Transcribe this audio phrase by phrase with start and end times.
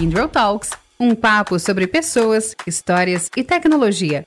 [0.00, 4.26] Kindle Talks, um papo sobre pessoas, histórias e tecnologia.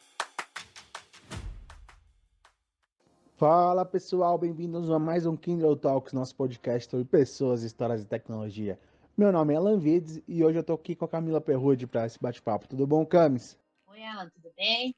[3.38, 8.80] Fala pessoal, bem-vindos a mais um Kindle Talks, nosso podcast sobre pessoas, histórias e tecnologia.
[9.18, 12.06] Meu nome é Alan Vides e hoje eu tô aqui com a Camila Perrude para
[12.06, 12.68] esse bate-papo.
[12.68, 13.58] Tudo bom, Camis?
[13.88, 14.94] Oi, Alan, tudo bem?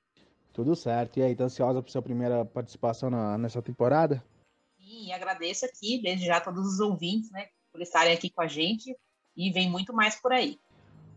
[0.52, 1.22] Tudo certo.
[1.22, 4.22] E aí, tá ansiosa por sua primeira participação na, nessa temporada?
[4.78, 8.94] Sim, agradeço aqui, desde já, todos os ouvintes, né, por estarem aqui com a gente
[9.36, 10.60] e vem muito mais por aí.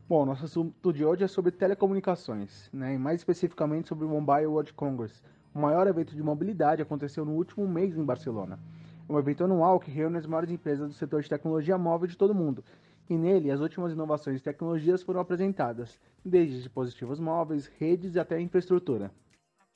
[0.09, 2.95] Bom, nosso assunto de hoje é sobre telecomunicações, né?
[2.95, 5.21] E mais especificamente sobre o Mobile World Congress.
[5.55, 8.59] O maior evento de mobilidade aconteceu no último mês em Barcelona.
[9.07, 12.17] É um evento anual que reúne as maiores empresas do setor de tecnologia móvel de
[12.17, 12.65] todo mundo.
[13.11, 19.13] E nele, as últimas inovações e tecnologias foram apresentadas, desde dispositivos móveis, redes até infraestrutura.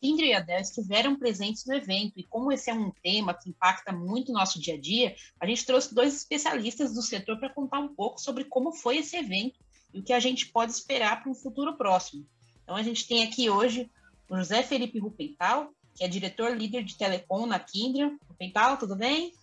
[0.03, 3.93] Indra e Adel estiveram presentes no evento e como esse é um tema que impacta
[3.93, 7.81] muito o nosso dia a dia, a gente trouxe dois especialistas do setor para contar
[7.81, 9.61] um pouco sobre como foi esse evento
[9.93, 12.27] e o que a gente pode esperar para um futuro próximo.
[12.63, 13.91] Então a gente tem aqui hoje
[14.29, 18.17] o José Felipe Rupental, que é diretor líder de telecom na Kindra.
[18.29, 19.35] Rupental, tudo bem?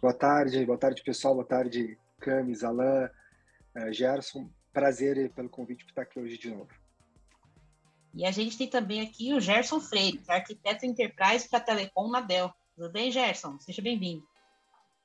[0.00, 3.08] Boa tarde, boa tarde pessoal, boa tarde Camis, Alain,
[3.76, 4.50] uh, Gerson.
[4.72, 6.68] Prazer pelo convite por estar aqui hoje de novo.
[8.14, 12.10] E a gente tem também aqui o Gerson Freire, que é arquiteto Enterprise para Telecom
[12.10, 12.50] na Dell.
[12.74, 13.58] Tudo bem, Gerson?
[13.58, 14.22] Seja bem-vindo.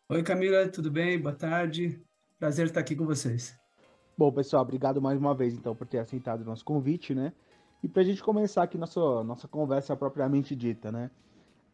[0.10, 1.20] Oi, Camila, tudo bem?
[1.20, 2.02] Boa tarde.
[2.38, 3.61] Prazer estar aqui com vocês.
[4.18, 7.34] Bom, pessoal, obrigado mais uma vez, então, por ter aceitado o nosso convite, né?
[7.84, 11.10] E para a gente começar aqui nossa, nossa conversa propriamente dita, né?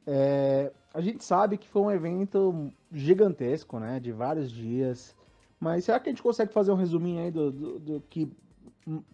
[0.06, 4.00] É, a gente sabe que foi um evento gigantesco, né?
[4.00, 5.16] De vários dias.
[5.60, 8.32] Mas será que a gente consegue fazer um resuminho aí do, do, do que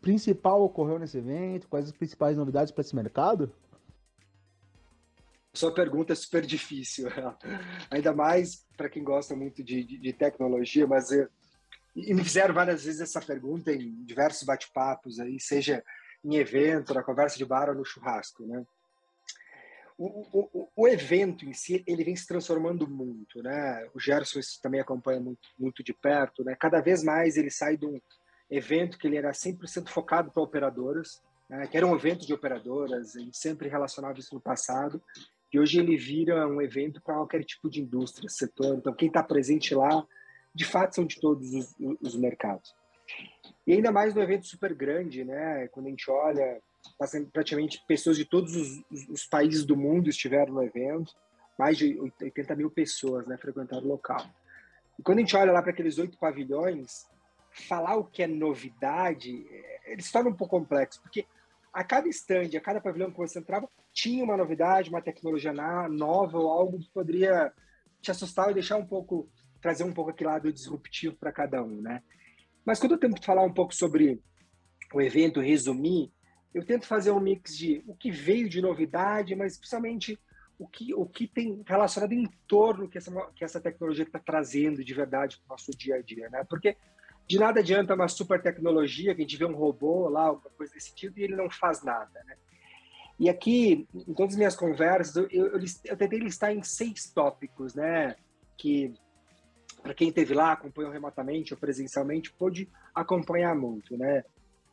[0.01, 1.67] principal ocorreu nesse evento?
[1.67, 3.51] Quais as principais novidades para esse mercado?
[5.55, 7.07] Sua pergunta é super difícil,
[7.89, 11.27] ainda mais para quem gosta muito de, de, de tecnologia, mas eu,
[11.95, 15.83] e me fizeram várias vezes essa pergunta em diversos bate-papos aí, seja
[16.23, 18.65] em evento, na conversa de bar ou no churrasco, né?
[19.95, 23.87] O, o, o, evento em si ele vem se transformando muito, né?
[23.93, 26.55] O Gerson também acompanha muito, muito de perto, né?
[26.59, 28.01] Cada vez mais ele sai de um,
[28.55, 33.13] evento que ele era 100% focado para operadoras, né, que era um evento de operadoras,
[33.13, 35.01] gente sempre relacionava isso no passado,
[35.51, 38.75] e hoje ele vira um evento para qualquer tipo de indústria, setor.
[38.75, 40.05] Então, quem está presente lá,
[40.53, 42.75] de fato, são de todos os, os, mercados.
[43.65, 45.67] E ainda mais no evento super grande, né?
[45.69, 46.61] Quando a gente olha,
[47.31, 51.13] praticamente pessoas de todos os, os, países do mundo estiveram no evento,
[51.57, 54.25] mais de 80 mil pessoas, né, frequentaram o local.
[54.97, 57.07] E quando a gente olha lá para aqueles oito pavilhões,
[57.51, 59.45] falar o que é novidade,
[59.85, 61.25] ele se torna um pouco complexo, porque
[61.71, 66.37] a cada stand, a cada pavilhão que você entrava, tinha uma novidade, uma tecnologia nova
[66.37, 67.51] ou algo que poderia
[68.01, 69.27] te assustar e deixar um pouco,
[69.63, 72.03] trazer um pouco aquele lado disruptivo para cada um, né?
[72.65, 74.21] Mas quando eu tento falar um pouco sobre
[74.93, 76.11] o evento, resumir,
[76.53, 80.19] eu tento fazer um mix de o que veio de novidade, mas principalmente
[80.59, 84.83] o que, o que tem relacionado em torno que essa, que essa tecnologia está trazendo
[84.83, 86.43] de verdade para o nosso dia a dia, né?
[86.47, 86.75] Porque
[87.25, 90.73] de nada adianta uma super tecnologia, que a gente vê um robô lá, alguma coisa
[90.73, 92.35] desse tipo, e ele não faz nada, né?
[93.17, 97.73] E aqui, em todas as minhas conversas, eu, eu, eu tentei listar em seis tópicos,
[97.73, 98.17] né?
[98.57, 98.93] Que,
[99.83, 104.23] para quem esteve lá, acompanhou remotamente ou presencialmente, pôde acompanhar muito, né?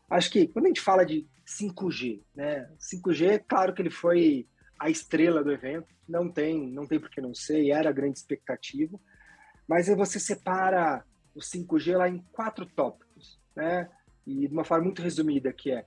[0.08, 2.70] Acho que quando a gente fala de 5G, né?
[2.78, 4.46] 5G, claro que ele foi
[4.78, 8.18] a estrela do evento, não tem, não tem por que não ser, era a grande
[8.18, 8.98] expectativa,
[9.68, 11.04] mas aí você separa
[11.34, 13.90] o 5G lá em quatro tópicos, né?
[14.26, 15.84] E de uma forma muito resumida, que é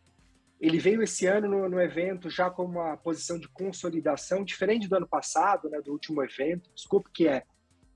[0.60, 4.96] ele veio esse ano no, no, evento já com uma posição de consolidação, diferente do
[4.96, 7.44] ano passado, né, do último evento, desculpe, que é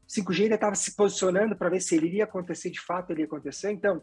[0.08, 3.26] 5G ainda estava se posicionando para ver se ele iria acontecer de fato, ele ia
[3.26, 4.02] acontecer, então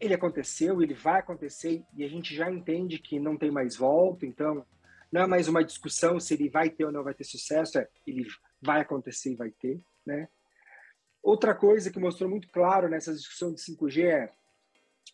[0.00, 4.26] ele aconteceu, ele vai acontecer e a gente já entende que não tem mais volta,
[4.26, 4.66] então
[5.10, 7.88] não é mais uma discussão se ele vai ter ou não vai ter sucesso, é
[8.06, 8.26] ele
[8.60, 10.28] vai acontecer e vai ter, né?
[11.22, 14.32] Outra coisa que mostrou muito claro nessa discussão de 5G é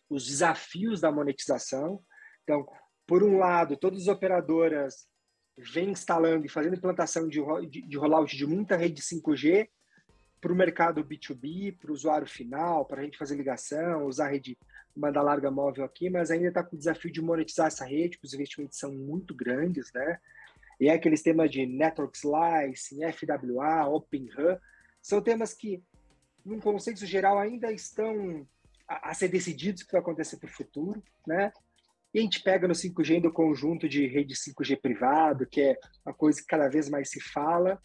[0.09, 2.03] os desafios da monetização.
[2.43, 2.67] Então,
[3.07, 5.07] por um lado, todas as operadoras
[5.57, 7.39] vêm instalando e fazendo implantação de,
[7.69, 9.69] de, de rollout de muita rede 5G
[10.41, 14.31] para o mercado B2B, para o usuário final, para a gente fazer ligação, usar a
[14.31, 14.57] rede
[14.95, 18.27] banda larga móvel aqui, mas ainda está com o desafio de monetizar essa rede, porque
[18.27, 20.19] os investimentos são muito grandes, né?
[20.79, 24.59] E é aqueles temas de Network Slicing, FWA, Open RAN,
[25.01, 25.81] são temas que
[26.45, 28.45] num consenso geral, ainda estão
[28.87, 31.51] a, a ser decididos o que vai acontecer para o futuro, né?
[32.13, 36.13] E a gente pega no 5G do conjunto de rede 5G privado, que é uma
[36.13, 37.81] coisa que cada vez mais se fala,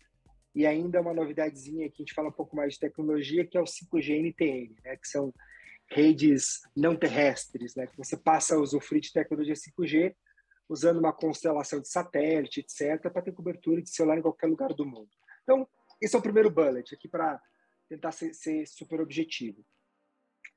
[0.57, 3.61] e ainda uma novidadezinha que a gente fala um pouco mais de tecnologia, que é
[3.61, 4.97] o 5G NTN, né?
[4.97, 5.31] que são
[5.91, 7.87] redes não terrestres, né?
[7.87, 10.17] Que você passa a usufruir de tecnologia 5G
[10.67, 14.87] usando uma constelação de satélite, etc., para ter cobertura de celular em qualquer lugar do
[14.87, 15.11] mundo.
[15.43, 15.69] Então,
[16.01, 17.39] esse é o primeiro bullet aqui para
[17.87, 19.63] tentar ser, ser, super objetivo.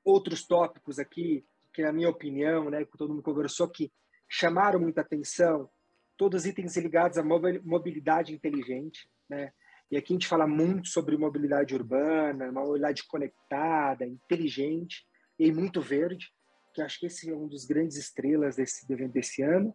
[0.02, 3.92] Outros tópicos aqui, que na minha opinião, né, que todo mundo conversou, que
[4.26, 5.70] chamaram muita atenção,
[6.16, 9.52] todos itens ligados à mobilidade inteligente, né?
[9.90, 15.04] E aqui a gente fala muito sobre mobilidade urbana, uma mobilidade conectada, inteligente
[15.36, 16.32] e muito verde,
[16.72, 19.74] que acho que esse é um dos grandes estrelas desse desse ano.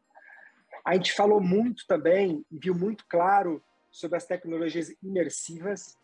[0.86, 5.98] A gente falou muito também, viu muito claro sobre as tecnologias imersivas.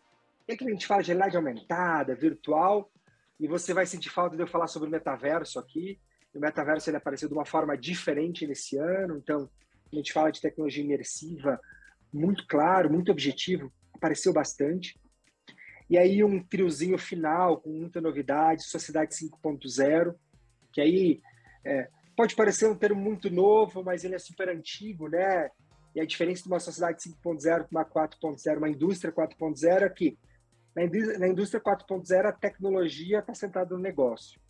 [0.46, 2.92] E aqui a gente fala de realidade aumentada, virtual,
[3.40, 5.98] e você vai sentir falta de eu falar sobre o metaverso aqui.
[6.34, 9.48] O metaverso ele apareceu de uma forma diferente nesse ano, então
[9.90, 11.60] a gente fala de tecnologia imersiva,
[12.12, 14.98] muito claro, muito objetivo, apareceu bastante.
[15.88, 20.14] E aí um triozinho final com muita novidade, Sociedade 5.0,
[20.72, 21.22] que aí
[21.64, 25.50] é, pode parecer um termo muito novo, mas ele é super antigo, né?
[25.94, 30.18] E a diferença de uma sociedade 5.0 para uma 4.0, uma indústria 4.0 é que
[30.74, 34.40] na indústria 4.0 a tecnologia está sentada no negócio.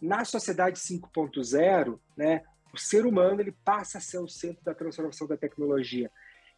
[0.00, 5.26] Na sociedade 5.0, né, o ser humano ele passa a ser o centro da transformação
[5.26, 6.10] da tecnologia.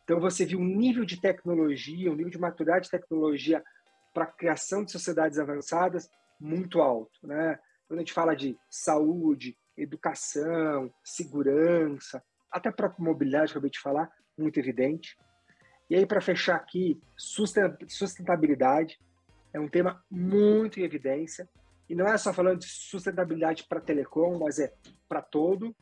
[0.05, 3.63] Então você viu um nível de tecnologia, um nível de maturidade de tecnologia
[4.13, 6.11] para a criação de sociedades avançadas
[6.41, 7.59] muito alto, né?
[7.87, 13.71] Quando a gente fala de saúde, educação, segurança, até a própria mobilidade, que eu acabei
[13.71, 15.17] de falar, muito evidente.
[15.89, 18.99] E aí, para fechar aqui, sustentabilidade
[19.53, 21.49] é um tema muito em evidência.
[21.89, 24.73] E não é só falando de sustentabilidade para telecom, mas é
[25.09, 25.75] para todo.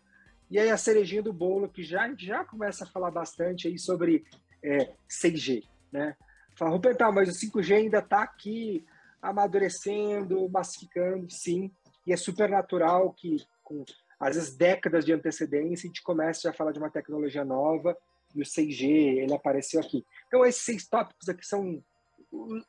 [0.50, 4.24] E aí a cerejinha do bolo, que já, já começa a falar bastante aí sobre
[4.62, 6.16] é, 6G, né?
[6.56, 8.84] Fala, Rupental, mas o 5G ainda está aqui
[9.22, 11.70] amadurecendo, massificando, sim.
[12.06, 13.84] E é super natural que com
[14.18, 17.96] às vezes décadas de antecedência, a gente começa a falar de uma tecnologia nova
[18.34, 18.84] e o 6G,
[19.22, 20.04] ele apareceu aqui.
[20.26, 21.82] Então, esses seis tópicos aqui são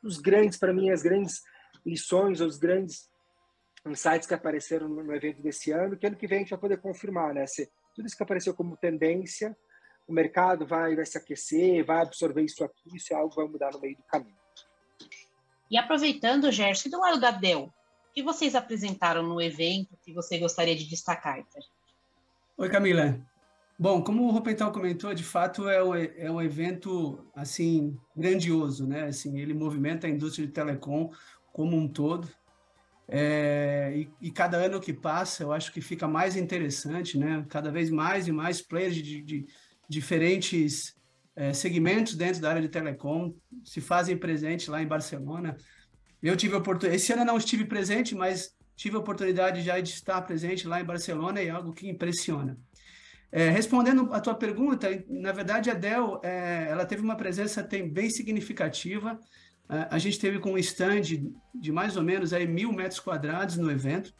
[0.01, 1.41] os grandes, para mim, as grandes
[1.85, 3.10] lições, os grandes
[3.85, 6.77] insights que apareceram no evento desse ano, que ano que vem a gente vai poder
[6.77, 7.47] confirmar, né?
[7.47, 9.55] Se tudo isso que apareceu como tendência,
[10.07, 13.47] o mercado vai, vai se aquecer, vai absorver isso aqui, isso é algo que vai
[13.47, 14.35] mudar no meio do caminho.
[15.69, 20.37] E aproveitando, Gerson, do lado da Dell, o que vocês apresentaram no evento que você
[20.37, 21.43] gostaria de destacar
[22.57, 23.19] Oi, Camila.
[23.79, 29.05] Bom, como o Ropental comentou, de fato é um, é um evento assim grandioso, né?
[29.05, 31.11] Assim, ele movimenta a indústria de telecom
[31.51, 32.27] como um todo.
[33.13, 37.45] É, e, e, cada ano que passa, eu acho que fica mais interessante, né?
[37.49, 39.45] Cada vez mais e mais players de, de,
[39.89, 40.95] diferentes
[41.35, 43.35] é, segmentos dentro da área de telecom
[43.65, 45.57] se fazem presente lá em Barcelona.
[46.23, 49.89] Eu tive oportunidade, esse ano eu não estive presente, mas tive a oportunidade já de
[49.89, 52.57] estar presente lá em Barcelona e é algo que impressiona.
[53.29, 57.91] É, respondendo a tua pergunta, na verdade a Dell é, ela teve uma presença tem,
[57.91, 59.19] bem significativa.
[59.89, 61.01] A gente teve com um stand
[61.55, 64.13] de mais ou menos aí mil metros quadrados no evento,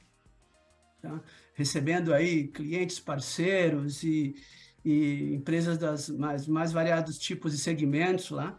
[1.02, 1.22] tá?
[1.54, 4.34] recebendo aí clientes parceiros e,
[4.86, 8.58] e empresas das mais, mais variados tipos e segmentos lá.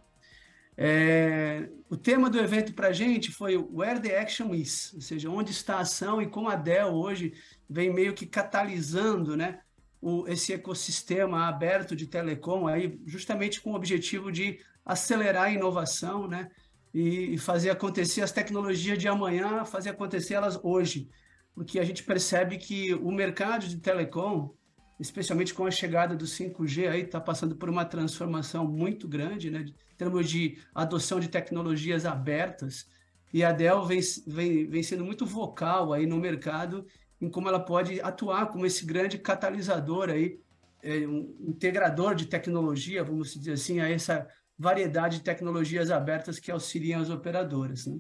[0.77, 5.31] É, o tema do evento para a gente foi Where the Action Is, ou seja,
[5.31, 7.33] onde está a ação e como a Dell hoje
[7.69, 9.61] vem meio que catalisando né,
[9.99, 16.29] o, esse ecossistema aberto de telecom, aí, justamente com o objetivo de acelerar a inovação
[16.29, 16.51] né,
[16.93, 21.09] e, fazer acontecer as tecnologias de amanhã, fazer acontecer elas hoje.
[21.55, 24.55] Porque a gente percebe que o mercado de telecom,
[24.99, 29.61] especialmente com a chegada do 5G, aí está passando por uma transformação muito grande, né?
[29.61, 32.87] Em termos de adoção de tecnologias abertas.
[33.33, 36.87] E a Dell vem, vem, vem sendo muito vocal aí no mercado
[37.23, 40.41] em como ela pode atuar como esse grande catalisador aí,
[40.83, 44.29] é, um integrador de tecnologia, vamos dizer assim, a essa
[44.63, 47.87] variedade de tecnologias abertas que auxiliam as operadoras.
[47.87, 47.99] Né?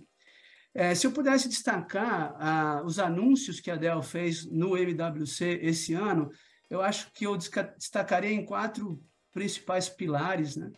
[0.73, 5.93] É, se eu pudesse destacar ah, os anúncios que a Dell fez no MWC esse
[5.93, 6.31] ano,
[6.71, 9.03] eu acho que eu destacaria em quatro
[9.33, 10.71] principais pilares, né?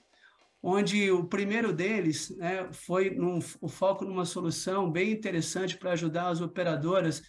[0.62, 6.28] onde o primeiro deles né, foi num, o foco numa solução bem interessante para ajudar
[6.28, 7.22] as operadoras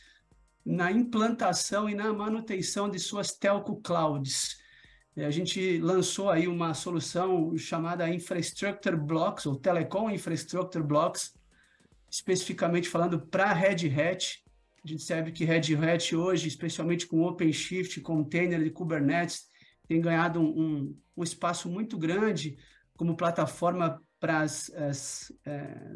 [0.65, 4.57] na implantação e na manutenção de suas telco clouds.
[5.17, 11.33] A gente lançou aí uma solução chamada Infrastructure Blocks, ou Telecom Infrastructure Blocks,
[12.11, 14.43] especificamente falando para Red Hat,
[14.85, 19.47] a gente sabe que Red Hat hoje, especialmente com OpenShift, container de Kubernetes,
[19.87, 22.55] tem ganhado um, um, um espaço muito grande
[22.95, 25.95] como plataforma para as, as é,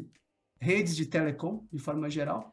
[0.60, 2.52] redes de telecom, de forma geral.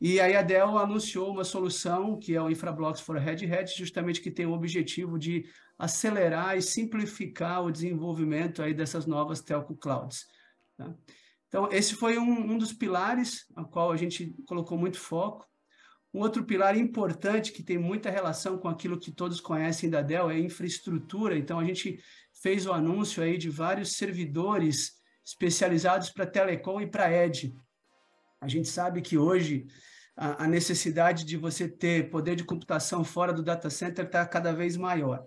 [0.00, 4.20] E aí a Dell anunciou uma solução que é o InfraBlocks for Red Hat, justamente
[4.20, 5.44] que tem o objetivo de
[5.78, 10.26] acelerar e simplificar o desenvolvimento aí dessas novas telco clouds.
[10.76, 10.94] Tá?
[11.48, 15.46] Então, esse foi um, um dos pilares a qual a gente colocou muito foco.
[16.12, 20.30] Um outro pilar importante que tem muita relação com aquilo que todos conhecem da Dell
[20.30, 21.36] é infraestrutura.
[21.36, 21.98] Então, a gente
[22.42, 27.54] fez o anúncio aí de vários servidores especializados para telecom e para edge.
[28.40, 29.66] A gente sabe que hoje
[30.16, 34.52] a, a necessidade de você ter poder de computação fora do data center está cada
[34.52, 35.26] vez maior.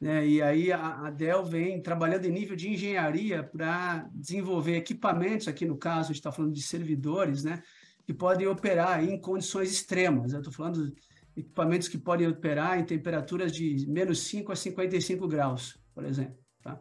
[0.00, 0.26] Né?
[0.26, 5.66] E aí a, a Dell vem trabalhando em nível de engenharia para desenvolver equipamentos, aqui
[5.66, 7.62] no caso a gente está falando de servidores, né?
[8.06, 10.32] que podem operar em condições extremas.
[10.32, 15.28] Eu estou falando de equipamentos que podem operar em temperaturas de menos 5 a 55
[15.28, 16.38] graus, por exemplo.
[16.62, 16.80] Tá?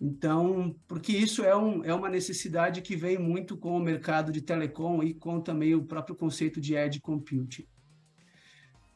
[0.00, 4.40] Então, porque isso é, um, é uma necessidade que vem muito com o mercado de
[4.40, 7.66] telecom e com também o próprio conceito de edge computing.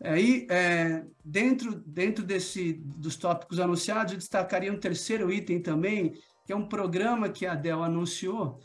[0.04, 6.12] Aí, é, dentro, dentro desse, dos tópicos anunciados, eu destacaria um terceiro item também,
[6.44, 8.60] que é um programa que a Dell anunciou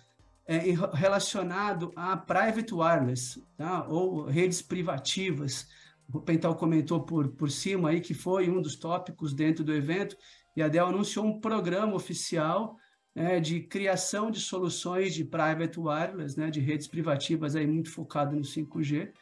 [0.45, 0.57] é,
[0.93, 3.87] relacionado a private wireless, tá?
[3.87, 5.67] ou redes privativas.
[6.13, 10.17] O Pental comentou por, por cima aí que foi um dos tópicos dentro do evento,
[10.57, 12.75] e a Dell anunciou um programa oficial
[13.15, 18.35] né, de criação de soluções de private wireless, né, de redes privativas aí muito focado
[18.35, 19.13] no 5G,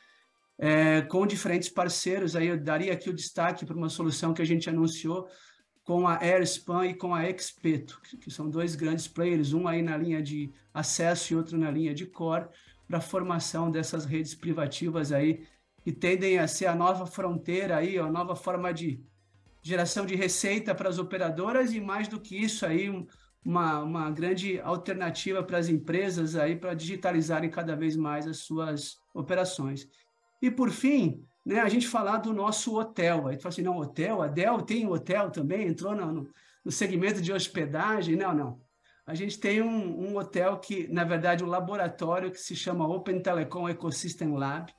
[0.57, 2.35] é, com diferentes parceiros.
[2.35, 5.27] Aí eu daria aqui o destaque para uma solução que a gente anunciou
[5.83, 9.95] com a AirSpan e com a Expeto, que são dois grandes players, um aí na
[9.95, 12.49] linha de acesso e outro na linha de core,
[12.85, 15.47] para a formação dessas redes privativas aí,
[15.81, 19.01] que tendem a ser a nova fronteira aí, a nova forma de
[19.61, 22.89] geração de receita para as operadoras e mais do que isso aí
[23.45, 28.97] uma, uma grande alternativa para as empresas aí para digitalizarem cada vez mais as suas
[29.13, 29.87] operações.
[30.41, 33.27] E por fim, né, a gente falar do nosso hotel.
[33.27, 36.29] Aí tu fala assim, não, hotel, a Dell tem hotel também, entrou no,
[36.63, 38.15] no segmento de hospedagem.
[38.15, 38.61] Não, não.
[39.05, 43.21] A gente tem um, um hotel que, na verdade, um laboratório que se chama Open
[43.21, 44.73] Telecom Ecosystem Lab.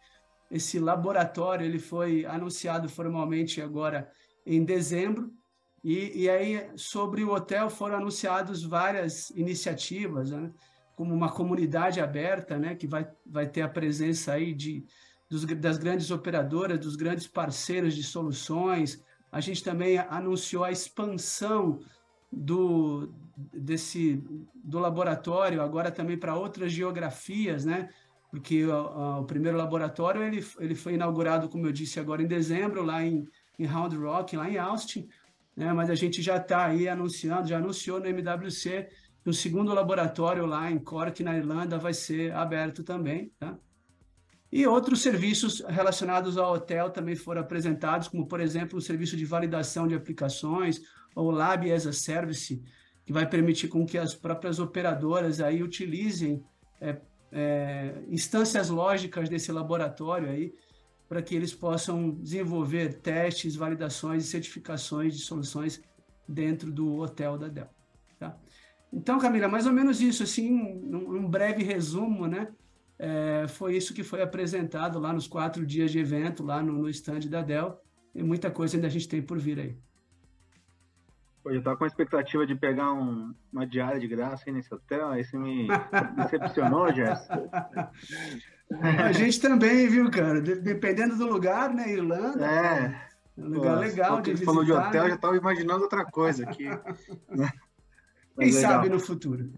[0.51, 4.11] Esse laboratório ele foi anunciado formalmente agora
[4.45, 5.33] em dezembro.
[5.83, 10.53] E, e aí, sobre o hotel, foram anunciadas várias iniciativas, né?
[10.95, 12.75] como uma comunidade aberta, né?
[12.75, 14.85] que vai, vai ter a presença aí de,
[15.29, 19.03] dos, das grandes operadoras, dos grandes parceiros de soluções.
[19.31, 21.81] A gente também anunciou a expansão
[22.31, 23.13] do,
[23.53, 24.23] desse,
[24.55, 27.89] do laboratório agora também para outras geografias, né?
[28.31, 33.03] porque o, primeiro laboratório ele, ele foi inaugurado, como eu disse, agora em dezembro, lá
[33.03, 33.27] em,
[33.59, 35.09] em Round Rock, lá em Austin,
[35.57, 35.73] né?
[35.73, 38.89] mas a gente já está aí anunciando, já anunciou no MWC
[39.29, 43.31] o segundo laboratório lá em Cork, na Irlanda, vai ser aberto também.
[43.39, 43.59] Tá?
[44.51, 49.25] E outros serviços relacionados ao hotel também foram apresentados, como, por exemplo, o serviço de
[49.25, 50.81] validação de aplicações,
[51.15, 52.63] ou Lab as a Service,
[53.05, 56.43] que vai permitir com que as próprias operadoras aí utilizem
[56.81, 56.97] é,
[57.33, 60.55] é, instâncias lógicas desse laboratório aí
[61.09, 65.83] para que eles possam desenvolver testes, validações e certificações de soluções
[66.29, 67.69] dentro do hotel da Dell.
[68.19, 68.37] Tá?
[68.93, 72.49] Então, Camila, mais ou menos isso, assim, um, um breve resumo, né?
[72.99, 76.89] É, foi isso que foi apresentado lá nos quatro dias de evento, lá no, no
[76.89, 77.81] stand da Dell.
[78.15, 79.79] E muita coisa ainda a gente tem por vir aí.
[81.43, 84.75] Pô, eu estava com a expectativa de pegar um, uma diária de graça aí nesse
[84.75, 85.69] hotel, aí você me
[86.17, 87.91] decepcionou, Jéssica.
[88.83, 90.41] A gente também, viu, cara?
[90.41, 91.93] Dependendo do lugar, né?
[91.93, 92.45] Irlanda.
[92.45, 93.09] É.
[93.37, 94.51] É um lugar Pô, legal de visitar.
[94.51, 95.09] falou de hotel, né?
[95.11, 96.65] já estava imaginando outra coisa aqui.
[97.31, 97.51] né?
[98.37, 99.51] Quem sabe no futuro.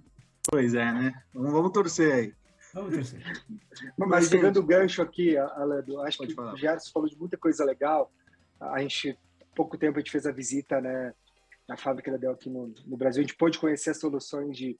[0.50, 1.14] Pois é, né?
[1.32, 2.34] Vamos, vamos torcer aí.
[2.74, 3.20] Vamos torcer.
[3.96, 6.54] Mas, Mas pegando o gancho aqui, Alando, acho Pode que falar.
[6.54, 8.12] o Gerson falou de muita coisa legal.
[8.60, 11.14] A gente, há pouco tempo, a gente fez a visita, né?
[11.68, 13.20] Na fábrica da Dell aqui no, no Brasil.
[13.20, 14.78] A gente pôde conhecer as soluções de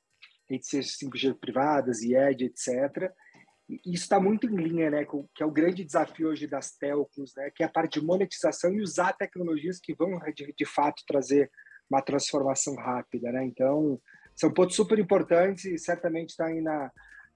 [0.49, 3.13] redes 5G privadas e Edge, etc
[3.85, 7.35] isso está muito em linha, né, com, que é o grande desafio hoje das telcos,
[7.37, 11.05] né, que é a parte de monetização e usar tecnologias que vão de, de fato
[11.07, 11.51] trazer
[11.89, 13.45] uma transformação rápida, né?
[13.45, 14.01] Então
[14.37, 16.91] são pontos super importantes e certamente está aí na,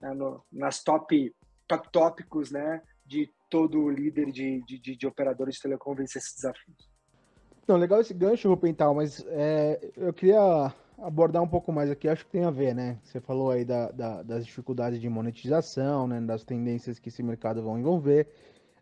[0.05, 1.35] na no, nas top
[1.67, 6.77] top tópicos, né, de todo líder de, de, de operadores de telecom vencer esses desafios.
[7.67, 12.27] Não, legal esse gancho, Rupental, mas é, eu queria abordar um pouco mais aqui, acho
[12.27, 12.99] que tem a ver, né?
[13.03, 16.21] Você falou aí da, da, das dificuldades de monetização, né?
[16.21, 18.29] Das tendências que esse mercado vão envolver.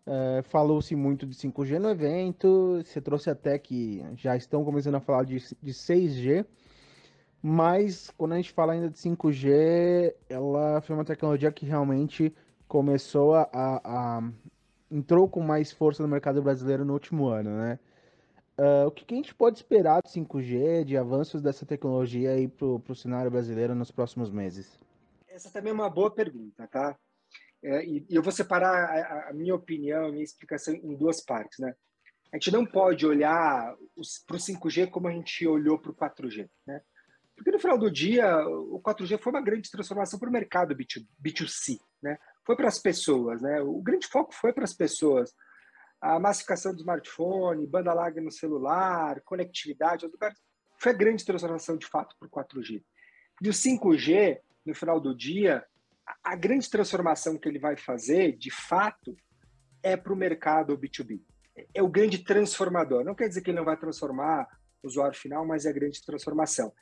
[0.04, 5.00] É, Falou-se muito de 5G no evento, você trouxe até que já estão começando a
[5.00, 6.44] falar de, de 6G,
[7.42, 12.32] mas quando a gente fala ainda de 5G, ela foi uma tecnologia que realmente
[12.68, 14.32] começou a, a,
[14.90, 17.78] entrou com mais força no mercado brasileiro no último ano, né?
[18.58, 22.46] Uh, o que, que, a gente pode esperar do 5G, de avanços dessa tecnologia aí
[22.46, 24.78] para o cenário brasileiro nos próximos meses?
[25.26, 26.96] Essa também é uma boa pergunta, tá?
[27.64, 31.20] É, e, e, eu vou separar a, a, minha opinião, a minha explicação em duas
[31.24, 31.74] partes, né?
[32.32, 33.74] A gente não pode olhar
[34.26, 36.80] para o 5G como a gente olhou para o 4G, né?
[37.42, 41.04] Porque no final do dia, o 4G foi uma grande transformação para o mercado B2,
[41.20, 42.16] B2C, né?
[42.46, 43.60] Foi para as pessoas, né?
[43.60, 45.34] O grande foco foi para as pessoas.
[46.00, 50.08] A massificação do smartphone, banda larga no celular, conectividade,
[50.78, 52.80] foi a grande transformação de fato para o 4G.
[53.42, 55.64] E o 5G, no final do dia,
[56.22, 59.16] a grande transformação que ele vai fazer, de fato,
[59.82, 61.20] é para o mercado B2B.
[61.74, 63.04] É o grande transformador.
[63.04, 64.46] Não quer dizer que ele não vai transformar
[64.80, 66.72] o usuário final, mas é a grande transformação.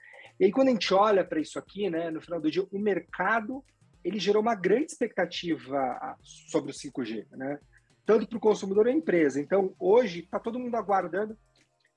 [0.40, 2.78] E aí, quando a gente olha para isso aqui, né, no final do dia, o
[2.78, 3.62] mercado
[4.02, 7.58] ele gerou uma grande expectativa sobre o 5G, né?
[8.06, 9.40] tanto para o consumidor e a empresa.
[9.40, 11.36] Então, hoje, está todo mundo aguardando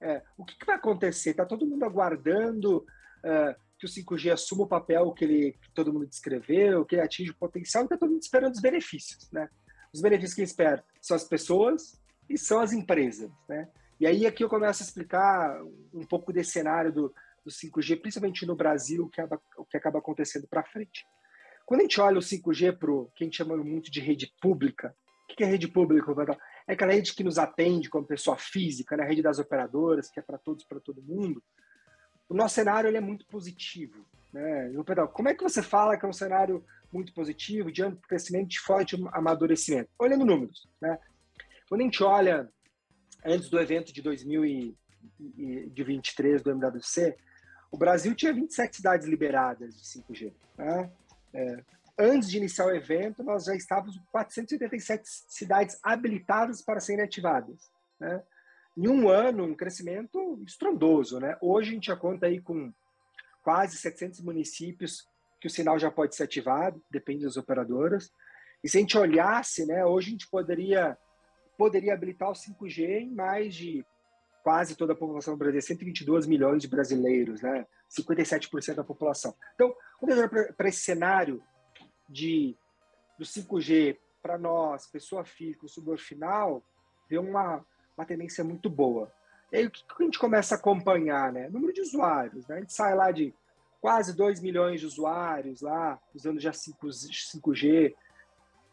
[0.02, 1.32] é, o que, que, vai acontecer.
[1.32, 2.86] Está todo mundo aguardando
[3.24, 7.02] é, que o 5G assuma o papel que, ele, que todo mundo descreveu, que ele
[7.02, 9.32] atinge o potencial, e está todo mundo esperando os benefícios.
[9.32, 9.50] Né?
[9.94, 13.32] Os benefícios que espera são as pessoas e são as empresas.
[13.48, 13.70] Né?
[14.00, 18.46] E aí aqui eu começo a explicar um pouco desse cenário do, do 5G, principalmente
[18.46, 19.22] no Brasil, que
[19.58, 21.06] o que acaba acontecendo para frente.
[21.66, 24.34] Quando a gente olha o 5G para o que a gente chama muito de rede
[24.42, 24.96] pública,
[25.30, 26.12] o que é rede pública?
[26.68, 29.04] É aquela rede que nos atende como pessoa física, né?
[29.04, 31.44] a rede das operadoras, que é para todos, para todo mundo.
[32.30, 34.06] O nosso cenário ele é muito positivo.
[34.32, 34.72] Né?
[35.14, 38.60] Como é que você fala que é um cenário muito positivo, de amplo crescimento, de
[38.60, 39.90] forte amadurecimento?
[39.98, 40.68] Olhando números.
[40.82, 40.98] Né?
[41.68, 42.50] Quando a gente olha
[43.26, 47.16] antes do evento de 2023 do MWC,
[47.74, 50.32] o Brasil tinha 27 cidades liberadas de 5G.
[50.56, 50.92] Né?
[51.34, 51.64] É,
[51.98, 57.72] antes de iniciar o evento, nós já estávamos com 487 cidades habilitadas para serem ativadas.
[58.00, 58.22] Né?
[58.78, 61.20] Em um ano, um crescimento estrondoso.
[61.20, 61.36] Né?
[61.42, 62.72] Hoje a gente já conta aí com
[63.42, 65.10] quase 700 municípios
[65.42, 68.14] que o sinal já pode ser ativado, depende das operadoras.
[68.64, 70.96] E se a gente olhasse, né, hoje a gente poderia,
[71.58, 73.84] poderia habilitar o 5G em mais de
[74.44, 77.66] quase toda a população do Brasil, 122 milhões de brasileiros, né?
[77.90, 79.34] 57% da população.
[79.56, 81.42] Então, quando para esse cenário
[82.10, 82.56] de,
[83.18, 86.62] do 5G para nós, pessoa física, consumidor final,
[87.10, 87.66] vê uma,
[87.98, 89.12] uma tendência muito boa.
[89.52, 91.32] E aí, o que, a gente começa a acompanhar?
[91.32, 91.48] Né?
[91.50, 92.46] Número de usuários.
[92.48, 92.58] Né?
[92.58, 93.34] A gente sai lá de
[93.80, 97.94] quase 2 milhões de usuários lá, usando já 5, 5G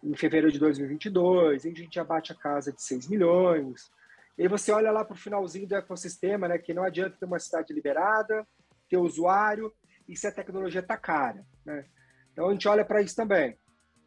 [0.03, 3.91] em fevereiro de 2022, a gente já bate a casa de 6 milhões.
[4.39, 7.39] E você olha lá para o finalzinho do ecossistema, né, que não adianta ter uma
[7.39, 8.47] cidade liberada,
[8.89, 9.73] ter usuário,
[10.09, 11.45] e se a tecnologia está cara.
[11.65, 11.85] Né?
[12.33, 13.57] Então a gente olha para isso também.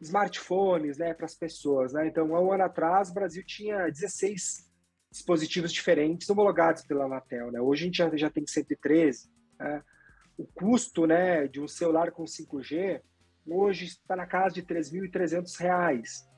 [0.00, 1.92] Smartphones, né, para as pessoas.
[1.92, 2.06] Né?
[2.08, 4.70] Então, há um ano atrás, o Brasil tinha 16
[5.10, 7.50] dispositivos diferentes homologados pela Anatel.
[7.50, 7.60] Né?
[7.60, 9.30] Hoje a gente já, já tem 113.
[9.58, 9.82] Né?
[10.36, 13.00] O custo né, de um celular com 5G
[13.46, 16.33] hoje está na casa de R$ 3.300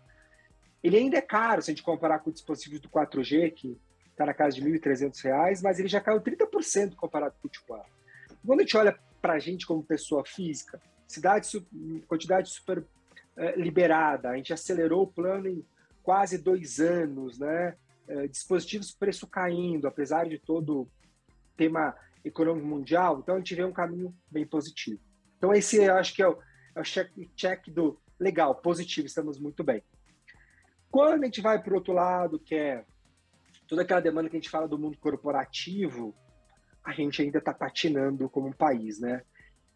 [0.86, 3.78] ele ainda é caro se a gente comparar com o dispositivo do 4G, que
[4.10, 7.74] está na casa de R$ 1.300, mas ele já caiu 30% comparado com o tipo
[7.74, 7.84] A.
[8.44, 11.48] Quando a gente olha para a gente como pessoa física, cidade,
[12.06, 12.84] quantidade super
[13.36, 15.64] é, liberada, a gente acelerou o plano em
[16.02, 17.76] quase dois anos, né?
[18.08, 20.88] É, dispositivos preço caindo, apesar de todo o
[21.56, 25.00] tema econômico mundial, então a gente vê um caminho bem positivo.
[25.36, 26.38] Então esse eu acho que é o,
[26.74, 29.82] é o check, check do legal, positivo, estamos muito bem.
[30.96, 32.82] Quando a gente vai para o outro lado, que é
[33.68, 36.14] toda aquela demanda que a gente fala do mundo corporativo,
[36.82, 39.22] a gente ainda está patinando como um país, né?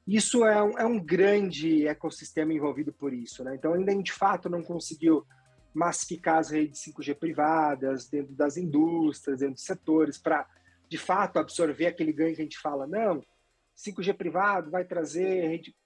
[0.07, 3.55] Isso é um, é um grande ecossistema envolvido por isso, né?
[3.55, 5.27] Então, ainda de fato não conseguiu
[5.75, 10.49] massificar as redes 5G privadas dentro das indústrias, dentro dos setores, para
[10.89, 13.23] de fato absorver aquele ganho que a gente fala, não,
[13.77, 15.77] 5G privado vai trazer rede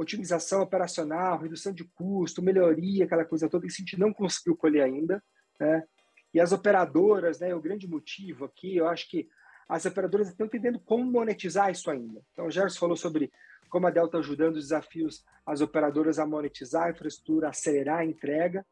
[0.00, 4.82] otimização operacional, redução de custo, melhoria, aquela coisa toda, que a gente não conseguiu colher
[4.82, 5.22] ainda,
[5.58, 5.84] né?
[6.32, 9.28] E as operadoras, né, o grande motivo aqui, eu acho que
[9.68, 12.20] as operadoras estão entendendo como monetizar isso ainda.
[12.32, 13.32] Então, o Gerson falou sobre
[13.68, 18.04] como a Dell está ajudando os desafios as operadoras a monetizar a infraestrutura, acelerar a
[18.04, 18.64] entrega.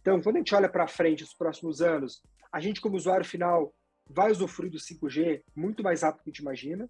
[0.00, 3.74] Então, quando a gente olha para frente, os próximos anos, a gente, como usuário final,
[4.08, 6.88] vai usufruir do 5G muito mais rápido do que a gente imagina,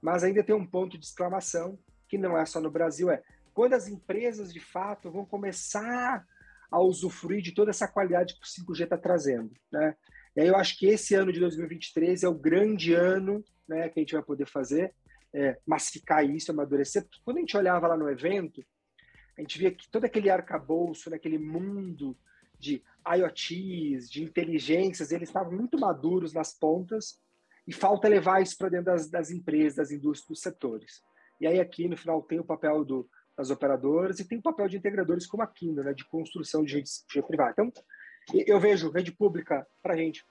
[0.00, 3.74] mas ainda tem um ponto de exclamação, que não é só no Brasil, é quando
[3.74, 6.26] as empresas de fato vão começar
[6.70, 9.96] a usufruir de toda essa qualidade que o 5G está trazendo, né?
[10.34, 13.98] E aí eu acho que esse ano de 2023 é o grande ano, né, que
[13.98, 14.94] a gente vai poder fazer,
[15.32, 18.62] é, massificar isso, amadurecer, porque quando a gente olhava lá no evento,
[19.36, 22.16] a gente via que todo aquele arcabouço, naquele mundo
[22.58, 27.20] de IoTs, de inteligências, eles estavam muito maduros nas pontas
[27.66, 31.02] e falta levar isso para dentro das, das, empresas, das indústrias, dos setores.
[31.40, 34.68] E aí aqui, no final, tem o papel do, das operadoras e tem o papel
[34.68, 37.50] de integradores como a Kindle, né, de construção de rede, rede privada.
[37.52, 37.72] Então,
[38.46, 40.24] eu vejo rede pública para a gente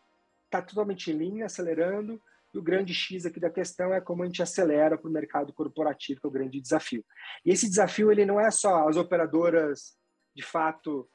[0.46, 2.22] está totalmente em linha, acelerando,
[2.54, 5.52] e o grande X aqui da questão é como a gente acelera para o mercado
[5.54, 7.04] corporativo, que é o grande desafio.
[7.44, 9.98] E esse desafio ele não é só as operadoras,
[10.34, 11.10] de fato,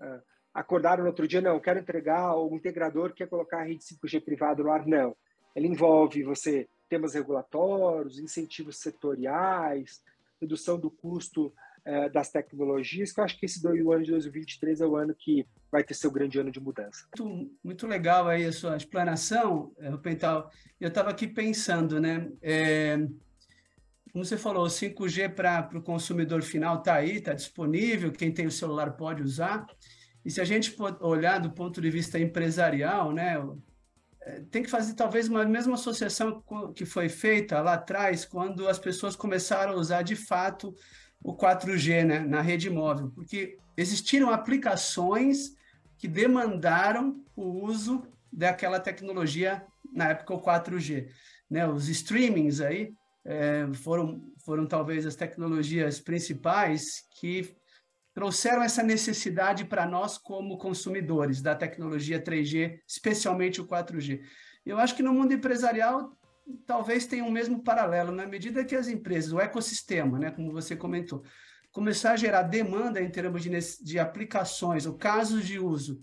[0.00, 4.24] uh, acordaram no outro dia, não, quero entregar, o integrador quer colocar a rede 5G
[4.24, 5.16] privada no ar, não.
[5.56, 10.00] Ele envolve você temas regulatórios, incentivos setoriais,
[10.40, 11.52] redução do custo
[11.84, 15.12] uh, das tecnologias, que eu acho que esse o ano de 2023 é o ano
[15.12, 17.04] que vai ter seu grande ano de mudança.
[17.18, 20.48] Muito, muito legal aí a sua explanação, eh, Pental.
[20.80, 22.30] Eu estava aqui pensando, né?
[22.40, 22.96] É,
[24.12, 28.46] como você falou, o 5G para o consumidor final está aí, está disponível, quem tem
[28.46, 29.66] o celular pode usar.
[30.24, 33.34] E se a gente olhar do ponto de vista empresarial, né,
[34.50, 36.42] tem que fazer talvez uma mesma associação
[36.74, 40.74] que foi feita lá atrás, quando as pessoas começaram a usar de fato
[41.22, 45.54] o 4G né, na rede móvel, porque existiram aplicações
[45.98, 51.08] que demandaram o uso daquela tecnologia na época o 4G.
[51.48, 51.66] Né?
[51.66, 52.92] Os streamings aí
[53.24, 57.54] é, foram, foram talvez as tecnologias principais que
[58.14, 64.22] trouxeram essa necessidade para nós como consumidores da tecnologia 3G, especialmente o 4G.
[64.64, 66.16] Eu acho que no mundo empresarial
[66.66, 70.52] talvez tenha o um mesmo paralelo, na medida que as empresas, o ecossistema, né, como
[70.52, 71.24] você comentou,
[71.72, 73.50] começar a gerar demanda em termos de,
[73.82, 76.00] de aplicações ou casos de uso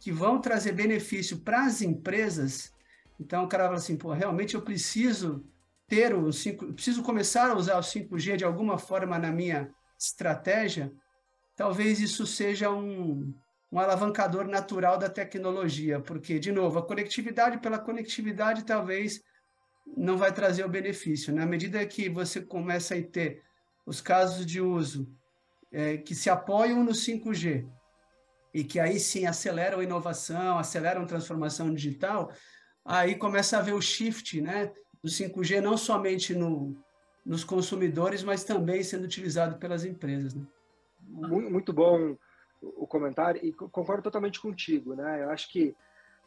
[0.00, 2.72] que vão trazer benefício para as empresas,
[3.20, 5.44] então o cara fala assim, pô, realmente eu preciso
[5.86, 10.92] ter o 5, preciso começar a usar o 5G de alguma forma na minha estratégia,
[11.58, 13.34] talvez isso seja um,
[13.70, 19.20] um alavancador natural da tecnologia, porque, de novo, a conectividade pela conectividade talvez
[19.84, 21.34] não vai trazer o benefício.
[21.34, 23.42] Na medida que você começa a ter
[23.84, 25.12] os casos de uso
[25.72, 27.66] é, que se apoiam no 5G
[28.54, 32.32] e que aí sim aceleram a inovação, aceleram a transformação digital,
[32.84, 36.80] aí começa a ver o shift né, do 5G não somente no,
[37.26, 40.36] nos consumidores, mas também sendo utilizado pelas empresas.
[40.36, 40.46] Né?
[41.08, 42.16] Muito bom
[42.60, 44.94] o comentário e concordo totalmente contigo.
[44.94, 45.22] Né?
[45.22, 45.74] Eu acho que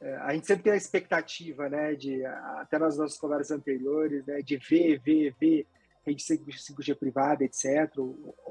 [0.02, 4.41] é, a gente sempre tem a expectativa, né, de até nas nossas conversas anteriores, né,
[4.41, 5.67] de ver, ver, ver
[6.04, 7.96] rede 5G privada, etc.,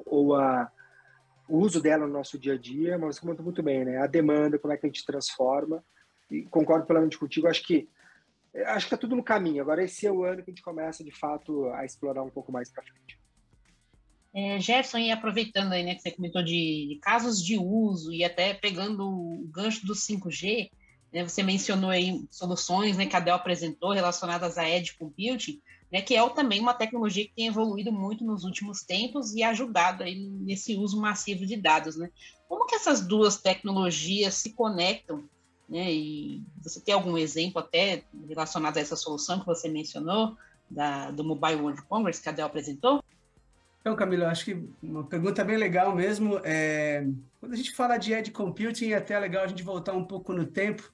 [0.06, 0.70] ou, a,
[1.48, 3.98] o uso dela no nosso dia a dia, mas comentou muito bem, né?
[3.98, 5.82] A demanda, como é que a gente transforma,
[6.30, 7.88] e concordo plenamente contigo, acho que
[8.66, 9.62] acho que está tudo no caminho.
[9.62, 12.52] Agora esse é o ano que a gente começa, de fato, a explorar um pouco
[12.52, 12.99] mais para frente.
[14.32, 18.54] É, Jefferson, e aproveitando aí, né, que você comentou de, casos de uso e até
[18.54, 20.70] pegando o gancho do 5G,
[21.12, 26.00] né, você mencionou aí soluções né, que a Dell apresentou relacionadas a Edge Computing, né,
[26.00, 30.14] que é também uma tecnologia que tem evoluído muito nos últimos tempos e ajudado aí
[30.16, 31.96] nesse uso massivo de dados.
[31.96, 32.08] Né?
[32.48, 35.24] Como que essas duas tecnologias se conectam?
[35.68, 35.92] Né?
[35.92, 40.36] E você tem algum exemplo até relacionado a essa solução que você mencionou,
[40.70, 43.02] da, do Mobile World Congress que a Dell apresentou?
[43.80, 46.38] Então, Camilo, acho que uma pergunta bem legal mesmo.
[46.44, 47.06] É,
[47.38, 50.32] quando a gente fala de edge computing, é até legal a gente voltar um pouco
[50.32, 50.92] no tempo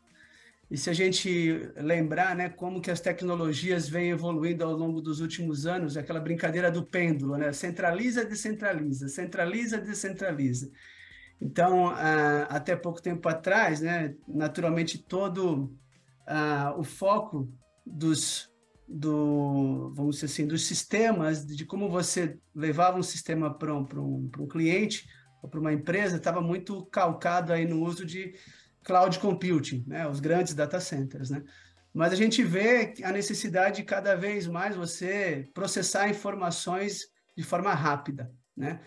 [0.68, 5.20] e se a gente lembrar, né, como que as tecnologias vêm evoluindo ao longo dos
[5.20, 10.70] últimos anos, aquela brincadeira do pêndulo, né, centraliza, descentraliza, centraliza, descentraliza.
[11.40, 11.92] Então,
[12.48, 15.72] até pouco tempo atrás, né, naturalmente todo
[16.76, 17.48] o foco
[17.84, 18.50] dos
[18.88, 24.30] do, vamos dizer assim, dos sistemas, de como você levava um sistema para um, um,
[24.38, 25.08] um cliente
[25.42, 28.34] ou para uma empresa, estava muito calcado aí no uso de
[28.84, 31.42] cloud computing, né, os grandes data centers, né?
[31.92, 37.72] Mas a gente vê a necessidade de cada vez mais você processar informações de forma
[37.72, 38.80] rápida, né?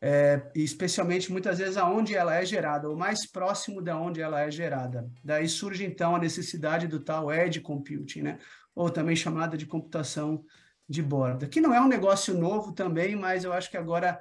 [0.00, 4.50] É, especialmente muitas vezes aonde ela é gerada, ou mais próximo de onde ela é
[4.50, 5.08] gerada.
[5.22, 8.38] Daí surge então a necessidade do tal edge computing, né?
[8.74, 10.44] Ou também chamada de computação
[10.88, 14.20] de borda, que não é um negócio novo também, mas eu acho que agora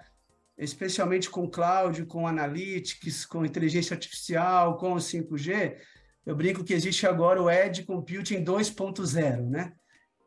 [0.58, 5.78] especialmente com cloud, com analytics, com inteligência artificial, com o 5G,
[6.26, 9.74] eu brinco que existe agora o Edge Computing 2.0, né?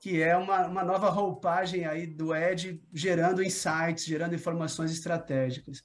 [0.01, 5.83] que é uma, uma nova roupagem aí do Edge gerando insights, gerando informações estratégicas.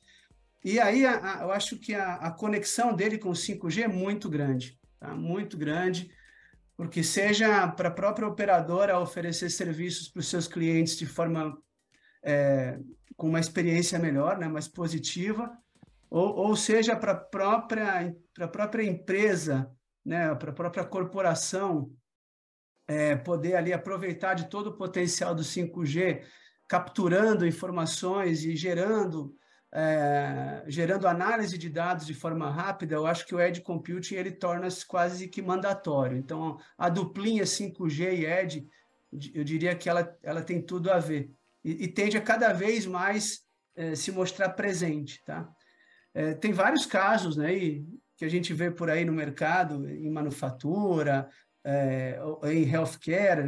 [0.66, 3.88] E aí a, a, eu acho que a, a, conexão dele com o 5G é
[3.88, 5.16] muito grande, tá?
[5.16, 6.12] muito grande,
[6.80, 11.62] porque seja para a própria operadora oferecer serviços para os seus clientes de forma
[12.24, 12.80] é,
[13.18, 15.52] com uma experiência melhor, né, mais positiva,
[16.10, 18.16] ou, ou seja, para a própria,
[18.50, 19.70] própria empresa,
[20.06, 21.92] né, para a própria corporação
[22.88, 26.24] é, poder ali aproveitar de todo o potencial do 5G,
[26.66, 29.36] capturando informações e gerando
[29.72, 34.32] é, gerando análise de dados de forma rápida, eu acho que o Edge Computing ele
[34.32, 36.18] torna-se quase que mandatório.
[36.18, 38.68] Então, a duplinha 5G e Edge,
[39.34, 41.32] eu diria que ela, ela tem tudo a ver.
[41.64, 43.44] E, e tende a cada vez mais
[43.76, 45.24] é, se mostrar presente.
[45.24, 45.48] Tá?
[46.14, 47.52] É, tem vários casos né,
[48.18, 51.30] que a gente vê por aí no mercado, em manufatura,
[52.44, 53.48] em healthcare,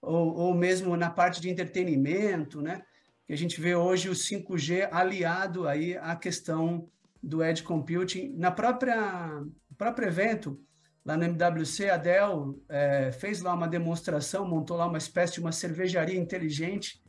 [0.00, 2.82] ou, ou mesmo na parte de entretenimento, né?
[3.30, 6.88] Que a gente vê hoje o 5G aliado aí à questão
[7.22, 8.34] do edge computing.
[8.36, 9.40] Na própria
[9.78, 10.60] próprio evento,
[11.04, 15.40] lá no MWC, a Dell é, fez lá uma demonstração, montou lá uma espécie de
[15.40, 17.00] uma cervejaria inteligente,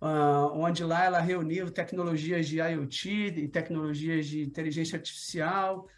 [0.00, 5.88] uh, onde lá ela reuniu tecnologias de IoT e tecnologias de inteligência artificial,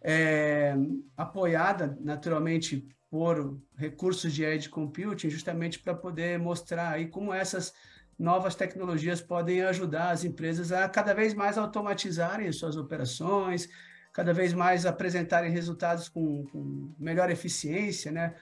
[0.00, 0.74] é,
[1.14, 7.74] apoiada naturalmente por recursos de edge computing, justamente para poder mostrar aí como essas
[8.20, 13.66] novas tecnologias podem ajudar as empresas a cada vez mais automatizarem suas operações,
[14.12, 18.34] cada vez mais apresentarem resultados com, com melhor eficiência, né?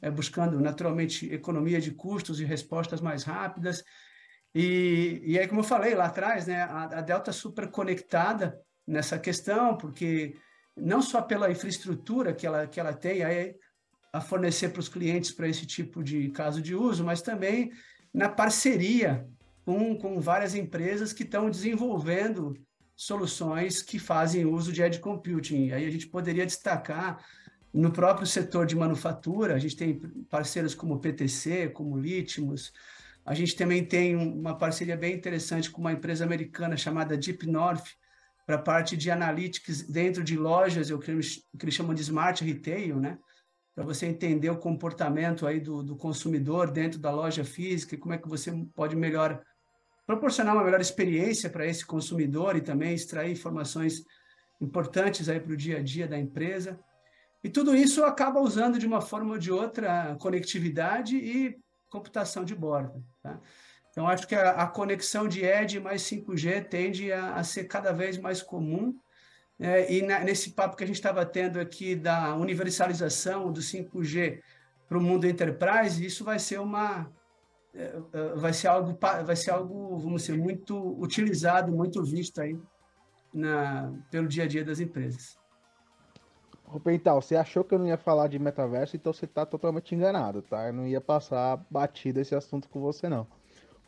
[0.00, 3.84] É, buscando naturalmente economia de custos e respostas mais rápidas.
[4.54, 9.18] E, e aí, como eu falei lá atrás, né, a, a Delta super conectada nessa
[9.18, 10.36] questão, porque
[10.76, 13.54] não só pela infraestrutura que ela, que ela tem aí,
[14.12, 17.70] a fornecer para os clientes para esse tipo de caso de uso, mas também
[18.16, 19.28] na parceria
[19.62, 22.56] com, com várias empresas que estão desenvolvendo
[22.96, 25.70] soluções que fazem uso de edge computing.
[25.70, 27.22] Aí a gente poderia destacar
[27.74, 30.00] no próprio setor de manufatura, a gente tem
[30.30, 32.72] parceiros como PTC, como Litmus,
[33.22, 37.84] a gente também tem uma parceria bem interessante com uma empresa americana chamada Deep North,
[38.46, 42.98] para a parte de analytics dentro de lojas, o que eles chamam de smart retail,
[42.98, 43.18] né?
[43.76, 48.14] Para você entender o comportamento aí do, do consumidor dentro da loja física e como
[48.14, 49.42] é que você pode melhor
[50.06, 54.02] proporcionar uma melhor experiência para esse consumidor e também extrair informações
[54.62, 56.80] importantes aí para o dia a dia da empresa.
[57.44, 61.54] E tudo isso acaba usando de uma forma ou de outra conectividade e
[61.90, 62.98] computação de borda.
[63.22, 63.38] Tá?
[63.90, 67.92] Então, acho que a, a, conexão de ED mais 5G tende a, a ser cada
[67.92, 68.98] vez mais comum
[69.58, 74.40] é, e na, nesse papo que a gente estava tendo aqui da universalização do 5G
[74.88, 77.10] para o mundo enterprise, isso vai ser uma
[77.74, 82.58] é, é, vai ser algo vai ser algo vamos dizer muito utilizado, muito visto aí
[83.32, 85.38] na pelo dia a dia das empresas.
[86.64, 90.42] Rupental, você achou que eu não ia falar de metaverso, então você está totalmente enganado,
[90.42, 90.66] tá?
[90.66, 93.26] Eu não ia passar batida esse assunto com você não.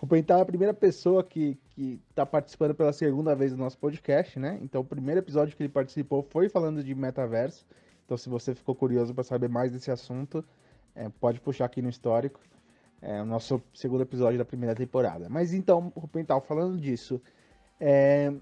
[0.01, 4.57] É a primeira pessoa que, que tá participando pela segunda vez do nosso podcast, né?
[4.63, 7.67] Então, o primeiro episódio que ele participou foi falando de metaverso.
[8.05, 10.45] Então, se você ficou curioso para saber mais desse assunto,
[10.95, 12.41] é, pode puxar aqui no histórico.
[13.03, 15.29] É o nosso segundo episódio da primeira temporada.
[15.29, 17.21] Mas então, o Pental, falando disso,
[17.81, 18.33] é,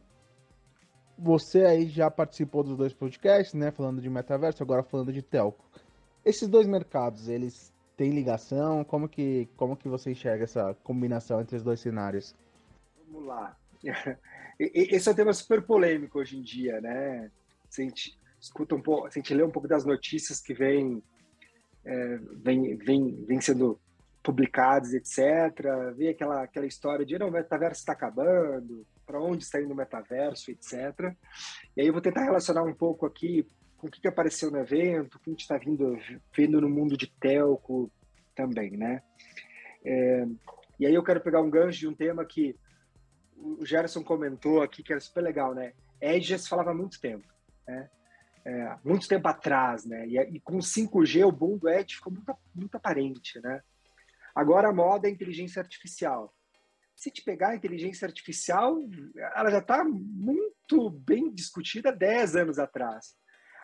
[1.19, 3.71] você aí já participou dos dois podcasts, né?
[3.71, 5.65] Falando de metaverso, agora falando de telco.
[6.23, 8.85] Esses dois mercados, eles tem ligação?
[8.85, 12.35] Como que, como que você enxerga essa combinação entre os dois cenários?
[13.09, 13.57] Vamos lá.
[14.59, 17.31] Esse é um tema super polêmico hoje em dia, né?
[17.69, 20.55] Se a gente escuta um pouco, se a gente lê um pouco das notícias que
[20.55, 21.03] vêm
[21.87, 23.79] é, vem, vem, vem sendo
[24.23, 25.19] publicadas, etc.
[25.95, 29.77] Vê aquela, aquela história de não, o metaverso está acabando, para onde está indo o
[29.77, 31.15] metaverso, etc.
[31.77, 33.47] E aí eu vou tentar relacionar um pouco aqui
[33.77, 35.59] com o que, que apareceu no evento, o que a gente está
[36.35, 37.91] vendo no mundo de telco
[38.35, 39.03] também, né?
[39.85, 40.27] É,
[40.79, 42.57] e aí eu quero pegar um gancho de um tema que
[43.37, 45.73] o Gerson comentou aqui, que era super legal, né?
[46.01, 47.27] Edge já se falava há muito tempo,
[47.67, 47.91] né?
[48.45, 50.07] É, muito tempo atrás, né?
[50.07, 53.61] E, e, com 5G o boom do Edge ficou muito, muito aparente, né?
[54.35, 56.35] Agora a moda é inteligência artificial.
[56.95, 58.79] Se te pegar a inteligência artificial,
[59.35, 63.17] ela já está muito bem discutida 10 anos atrás.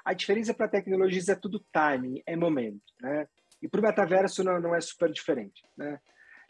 [0.05, 3.29] A diferença para tecnologias é tudo timing, é momento, né?
[3.61, 6.01] E para o metaverso não, não, é super diferente, né?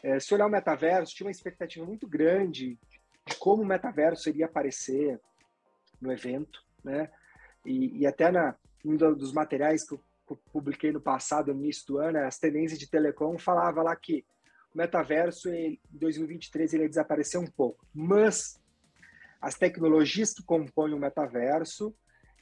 [0.01, 2.77] É, se olhar o metaverso, tinha uma expectativa muito grande
[3.25, 5.19] de como o metaverso iria aparecer
[6.01, 7.09] no evento, né?
[7.65, 11.63] E, e até na um dos materiais que eu, que eu publiquei no passado, no
[11.63, 14.25] início do ano, as tendências de telecom falava lá que
[14.73, 18.59] o metaverso em 2023 ele ia desaparecer um pouco, mas
[19.39, 21.95] as tecnologias que compõem o metaverso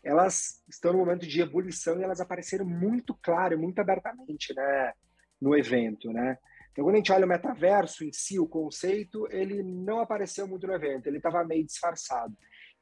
[0.04, 4.94] elas estão no momento de ebulição e elas apareceram muito claro, muito abertamente, né,
[5.40, 6.38] no evento, né?
[6.72, 10.66] Então, quando a gente olha o metaverso em si, o conceito, ele não apareceu muito
[10.66, 12.34] no evento, ele estava meio disfarçado.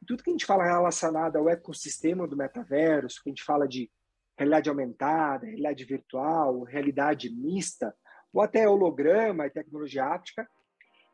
[0.01, 3.67] E tudo que a gente fala relacionado ao ecossistema do metaverso, que a gente fala
[3.67, 3.89] de
[4.37, 7.93] realidade aumentada, realidade virtual, realidade mista,
[8.31, 10.47] ou até holograma e tecnologia áptica,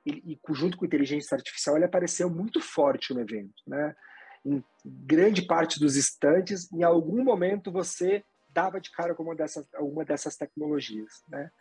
[0.06, 3.56] e, e junto com inteligência artificial, ele apareceu muito forte no evento.
[3.65, 3.96] Né?
[4.45, 9.67] Em grande parte dos estantes, em algum momento você dava de cara com uma dessas,
[9.79, 11.23] uma dessas tecnologias.
[11.27, 11.51] Né?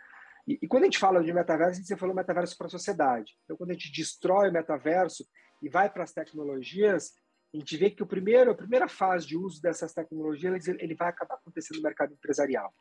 [0.47, 3.33] E, e, quando a gente fala de metaverso, a gente falou metaverso para a sociedade.
[3.45, 5.27] Então, quando a gente destrói o metaverso
[5.63, 7.15] e vai para as tecnologias,
[7.55, 11.09] a gente vê que o primeiro, a primeira fase de uso dessas tecnologias ele vai
[11.09, 12.75] acabar acontecendo no mercado empresarial,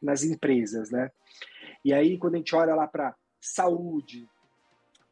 [0.00, 1.10] nas empresas, né?
[1.84, 4.28] E aí quando a gente olha lá para saúde,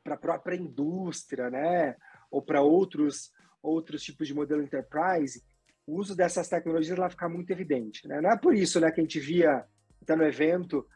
[0.05, 1.97] para a própria indústria, né,
[2.31, 3.33] ou para outros
[3.67, 5.43] outros tipos de modelo enterprise,
[5.87, 8.21] o uso dessas tecnologias vai ficar muito evidente, né?
[8.21, 9.65] Não é por isso, né, que a gente via
[10.03, 10.87] até no evento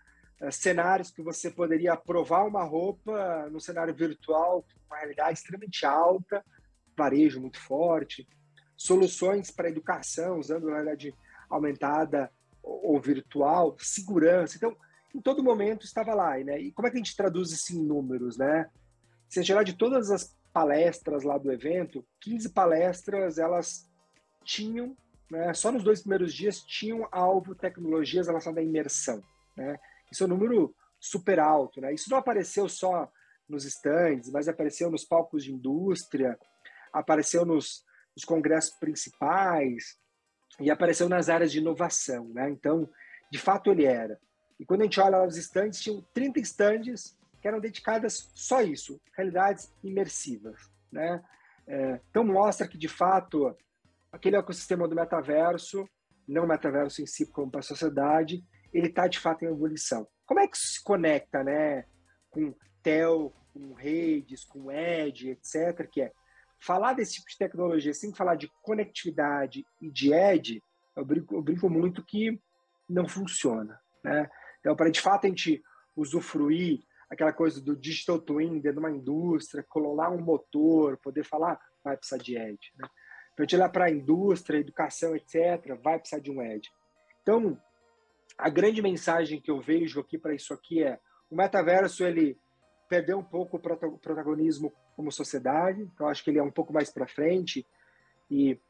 [0.40, 6.44] uh, cenários que você poderia provar uma roupa no cenário virtual uma realidade extremamente alta
[7.00, 8.28] varejo muito forte,
[8.76, 11.14] soluções para educação, usando realidade
[11.48, 12.30] aumentada
[12.62, 14.56] ou virtual, segurança.
[14.56, 14.76] Então,
[15.14, 16.36] em todo momento estava lá.
[16.38, 16.60] Né?
[16.60, 18.36] E como é que a gente traduz isso em números?
[18.36, 18.68] Né?
[19.28, 23.88] Se a gente olhar de todas as palestras lá do evento, 15 palestras elas
[24.44, 24.96] tinham,
[25.30, 29.22] né, só nos dois primeiros dias, tinham alvo tecnologias relacionadas à imersão.
[29.56, 29.78] Né?
[30.10, 31.80] Isso é um número super alto.
[31.80, 31.94] Né?
[31.94, 33.10] Isso não apareceu só
[33.48, 36.38] nos stands, mas apareceu nos palcos de indústria,
[36.92, 37.84] apareceu nos,
[38.14, 39.98] nos congressos principais
[40.60, 42.50] e apareceu nas áreas de inovação, né?
[42.50, 42.88] Então,
[43.30, 44.20] de fato, ele era.
[44.58, 48.62] E quando a gente olha os estandes, tinham 30 estandes que eram dedicadas só a
[48.62, 51.22] isso, realidades imersivas, né?
[51.66, 53.56] É, então, mostra que, de fato,
[54.10, 55.88] aquele ecossistema do metaverso,
[56.26, 60.06] não o metaverso em si como para a sociedade, ele está, de fato, em evolução.
[60.26, 61.84] Como é que isso se conecta, né,
[62.28, 66.12] com tel, com redes, com edge, etc., que é
[66.60, 70.62] falar desse tipo de tecnologia sem falar de conectividade e de edge,
[70.96, 72.38] eu brinco, eu brinco muito que
[72.88, 73.80] não funciona.
[74.04, 74.28] Né?
[74.60, 75.62] Então, para de fato a gente
[75.96, 81.60] usufruir aquela coisa do digital twin dentro de uma indústria, colocar um motor, poder falar,
[81.82, 82.72] vai precisar de edge.
[82.78, 82.88] Né?
[83.34, 86.70] Para a gente olhar para a indústria, educação, etc., vai precisar de um edge.
[87.22, 87.60] Então,
[88.38, 92.38] a grande mensagem que eu vejo aqui para isso aqui é o metaverso ele
[92.88, 96.90] perdeu um pouco o protagonismo como sociedade, então acho que ele é um pouco mais
[96.90, 97.64] para frente
[98.28, 98.60] e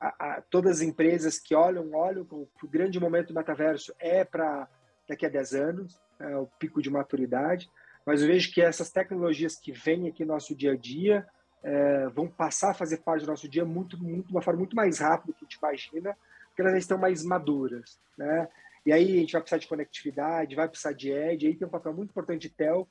[0.00, 4.24] a, a, todas as empresas que olham, olham que o grande momento do metaverso é
[4.24, 4.68] para
[5.08, 7.70] daqui a 10 anos, é o pico de maturidade,
[8.08, 11.26] mas eu vejo que essas tecnologias que vêm aqui no nosso dia a dia
[11.62, 14.74] é, vão passar a fazer parte do nosso dia muito, muito, de uma forma muito
[14.74, 18.48] mais rápida do que a gente imagina, porque elas estão mais maduras, né?
[18.86, 21.70] E aí a gente vai precisar de conectividade, vai precisar de edge, aí tem um
[21.70, 22.88] papel muito importante de tel,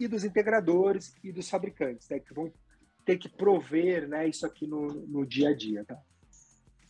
[0.00, 2.52] e dos integradores e dos fabricantes, né, que vão
[3.04, 5.84] ter que prover né, isso aqui no, no dia a dia.
[5.84, 5.96] Tá?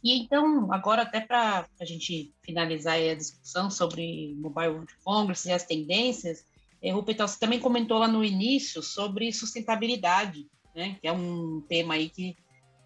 [0.03, 5.53] E então, agora até para a gente finalizar a discussão sobre Mobile World Congress e
[5.53, 6.47] as tendências,
[6.83, 11.95] é, Rupetal, você também comentou lá no início sobre sustentabilidade, né, que é um tema
[11.95, 12.37] aí que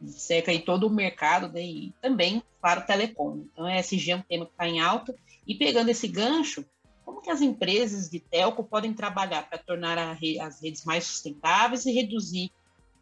[0.06, 3.44] cerca aí todo o mercado né, e também para o telecom.
[3.52, 5.14] Então, ESG é um tema que está em alta.
[5.46, 6.64] E pegando esse gancho,
[7.04, 11.84] como que as empresas de telco podem trabalhar para tornar re as redes mais sustentáveis
[11.84, 12.50] e reduzir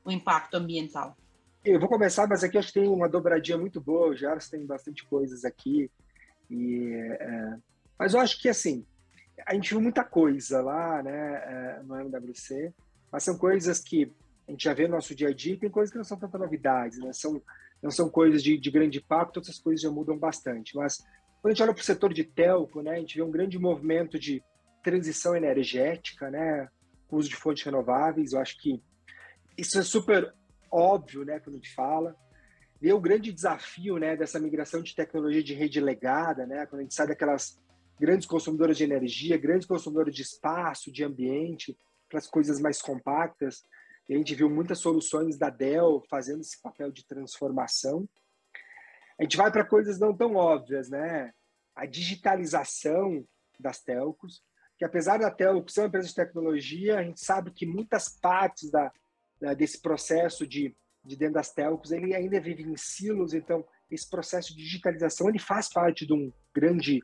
[0.04, 1.16] o impacto ambiental?
[1.64, 4.08] Eu vou começar, mas aqui acho que tem uma dobradinha muito boa.
[4.08, 5.90] O Jaros tem bastante coisas aqui.
[6.50, 7.56] E, é,
[7.98, 8.84] mas eu acho que, assim,
[9.50, 12.72] a gente viu muita coisa lá né, é, no MWC,
[13.10, 14.08] mas são coisas que
[14.46, 16.38] a gente já vê no nosso dia a dia tem coisas que não são tanta
[16.38, 17.12] novidades, né?
[17.12, 17.42] São,
[17.82, 20.76] não são coisas de, de grande impacto, outras coisas já mudam bastante.
[20.76, 20.98] Mas
[21.42, 23.58] quando a gente olha para o setor de telco, né, a gente vê um grande
[23.58, 24.40] movimento de
[24.84, 26.68] transição energética, né,
[27.10, 28.32] uso de fontes renováveis.
[28.32, 28.80] Eu acho que
[29.58, 30.32] isso é super
[30.70, 32.14] óbvio, né, quando a gente fala.
[32.80, 36.82] E o grande desafio, né, dessa migração de tecnologia de rede legada, né, quando a
[36.84, 37.60] gente sai daquelas
[38.00, 41.76] grandes consumidoras de energia, grandes consumidoras de espaço, de ambiente,
[42.08, 43.62] para as coisas mais compactas.
[44.08, 48.08] E a gente viu muitas soluções da Dell fazendo esse papel de transformação
[49.20, 51.30] a gente vai para coisas não tão óbvias, né?
[51.76, 53.22] A digitalização
[53.58, 54.42] das telcos,
[54.78, 58.70] que apesar da telco ser uma empresa de tecnologia, a gente sabe que muitas partes
[58.70, 58.90] da,
[59.54, 60.74] desse processo de,
[61.04, 65.38] de dentro das telcos, ele ainda vive em silos, então esse processo de digitalização ele
[65.38, 67.02] faz parte de um grande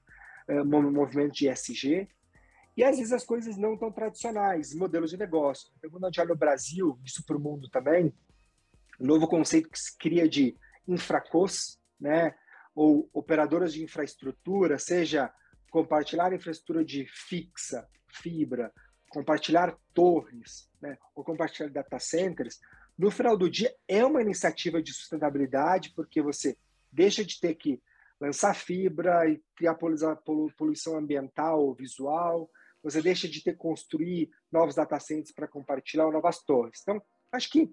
[0.48, 2.08] uh, movimento de ESG,
[2.76, 5.70] e às vezes as coisas não tão tradicionais, modelos de negócio.
[5.90, 8.12] Quando a gente olha o Brasil, isso para o mundo também,
[9.00, 12.34] um novo conceito que se cria de infracos, né,
[12.74, 15.32] ou operadoras de infraestrutura, seja
[15.70, 18.70] compartilhar infraestrutura de fixa, fibra,
[19.08, 22.60] compartilhar torres, né, ou compartilhar data centers,
[22.98, 26.56] no final do dia é uma iniciativa de sustentabilidade, porque você
[26.90, 27.80] deixa de ter que
[28.20, 32.50] lançar fibra e criar poluição ambiental ou visual,
[32.82, 36.80] você deixa de ter construir novos data centers para compartilhar novas torres.
[36.82, 37.02] Então,
[37.32, 37.70] acho que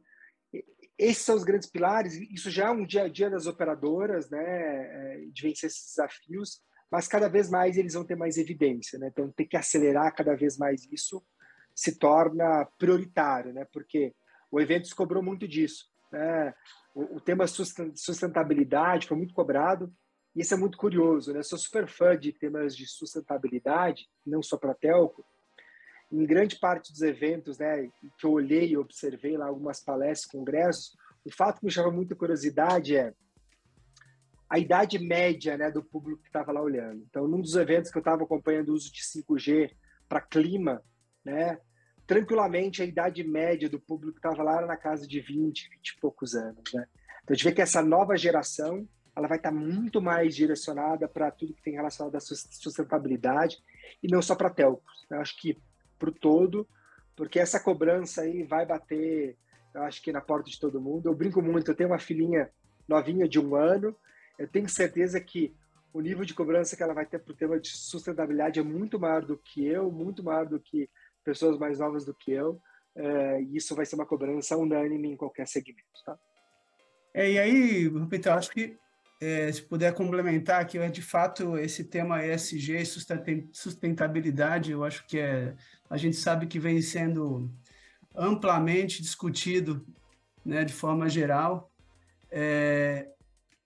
[0.98, 2.16] esses são os grandes pilares.
[2.32, 6.62] Isso já é um dia a dia das operadoras, né, é, de vencer esses desafios,
[6.92, 9.08] mas cada vez mais eles vão ter mais evidência, né?
[9.12, 11.26] Então, ter que acelerar cada vez mais isso
[11.76, 13.66] se torna prioritário, né?
[13.74, 14.14] Porque
[14.52, 16.54] o evento cobrou muito disso, né?
[16.94, 19.92] O, o tema sustentabilidade foi muito cobrado,
[20.36, 21.44] e isso é muito curioso, né?
[21.44, 25.26] Sou super fã de temas de sustentabilidade, não só para telco,
[26.12, 30.96] em grande parte dos eventos, né, que eu olhei e observei lá algumas palestras, congressos,
[31.26, 33.14] o fato que me chamou muita curiosidade é
[34.48, 37.04] a idade média, né, do público que estava lá olhando.
[37.10, 39.72] Então, num dos eventos que eu estava acompanhando o uso de 5G
[40.08, 40.84] para clima,
[41.26, 41.58] né,
[42.06, 45.88] tranquilamente a idade média do público que estava lá era na casa de 20, 20
[45.88, 46.86] e poucos anos, né?
[47.24, 51.08] Então, a gente vê que essa nova geração, ela vai estar tá muito mais direcionada
[51.08, 53.58] para tudo que tem relacionado à sustentabilidade
[54.02, 55.06] e não só para telcos.
[55.10, 55.58] Eu acho que
[56.00, 56.68] para o todo,
[57.16, 59.38] porque essa cobrança aí vai bater,
[59.74, 61.08] eu acho que na porta de todo mundo.
[61.08, 62.50] Eu brinco muito, eu tenho uma filhinha
[62.88, 63.96] novinha de um ano,
[64.38, 65.56] eu tenho certeza que
[65.94, 69.00] o nível de cobrança que ela vai ter para o tema de sustentabilidade é muito
[69.00, 70.90] maior do que eu, muito maior do que
[71.24, 72.60] pessoas mais novas do que eu.
[72.96, 76.18] É, e isso vai ser uma cobrança unânime em qualquer segmento, tá?
[77.14, 78.76] É, e aí, Peter, acho que
[79.20, 82.84] é, se puder complementar aqui, de fato, esse tema ESG,
[83.52, 85.56] sustentabilidade, eu acho que é,
[85.90, 87.50] a gente sabe que vem sendo
[88.16, 89.86] amplamente discutido,
[90.46, 91.72] né, de forma geral,
[92.30, 93.08] é,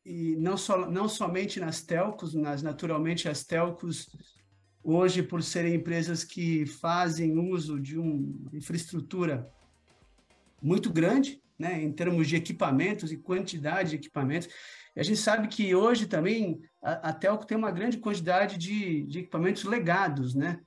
[0.06, 4.08] e não, só, não somente nas telcos, mas naturalmente as telcos,
[4.84, 9.52] hoje, por serem empresas que fazem uso de uma infraestrutura
[10.62, 14.50] muito grande, né, em termos de equipamentos e quantidade de equipamentos,
[14.96, 19.04] e a gente sabe que hoje também a, a Telco tem uma grande quantidade de,
[19.04, 20.60] de equipamentos legados, né?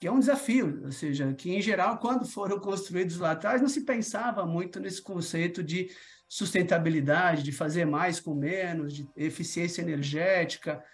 [0.00, 3.68] que é um desafio, ou seja, que em geral, quando foram construídos lá atrás, não
[3.68, 5.90] se pensava muito nesse conceito de
[6.28, 10.84] sustentabilidade, de fazer mais com menos, de eficiência energética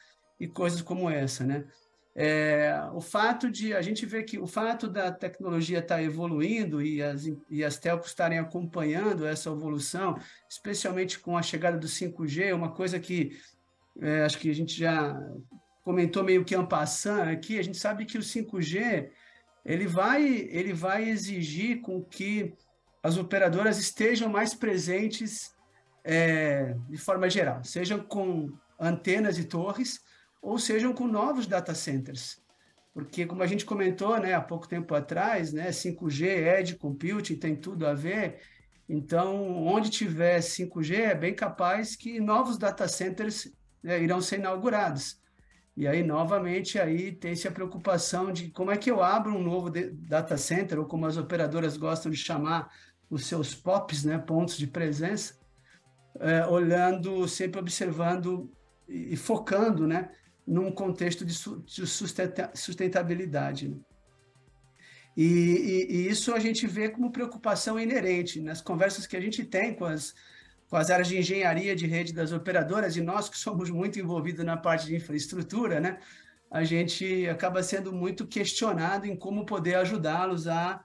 [0.41, 1.65] e coisas como essa, né?
[2.17, 6.81] É, o fato de a gente ver que o fato da tecnologia estar tá evoluindo
[6.81, 10.17] e as, e as telcos estarem acompanhando essa evolução,
[10.49, 13.37] especialmente com a chegada do 5G, uma coisa que
[14.01, 15.21] é, acho que a gente já
[15.83, 19.11] comentou meio que ampassando aqui, a gente sabe que o 5G
[19.65, 22.55] ele vai, ele vai exigir com que
[23.03, 25.55] as operadoras estejam mais presentes
[26.05, 30.01] é, de forma geral, sejam com antenas e torres,
[30.45, 32.39] ou sejam com novos data centers.
[32.93, 37.57] Porque, como a gente comentou né, há pouco tempo atrás, né, 5G, Edge Computing tem
[37.57, 38.41] tudo a ver.
[38.89, 43.51] Então, onde tiver 5G, é bem capaz que novos data centers
[43.83, 45.19] né, irão ser inaugurados.
[45.77, 49.71] E aí, novamente, aí tem-se a preocupação de como é que eu abro um novo
[49.71, 52.71] data center, ou como as operadoras gostam de chamar
[53.11, 55.37] os seus POPs, né, pontos de presença,
[56.21, 58.53] é, olhando, sempre observando
[58.87, 60.11] e, e focando né,
[60.47, 61.35] num contexto de,
[62.55, 63.69] sustentabilidade.
[63.69, 63.77] Né?
[65.17, 69.45] E, e, e, isso a gente vê como preocupação inerente nas conversas que a gente
[69.45, 70.15] tem com as,
[70.69, 74.45] com as áreas de engenharia de rede das operadoras, e nós que somos muito envolvidos
[74.45, 75.99] na parte de infraestrutura, né,
[76.51, 80.85] a gente acaba sendo muito questionado em como poder ajudá-los a,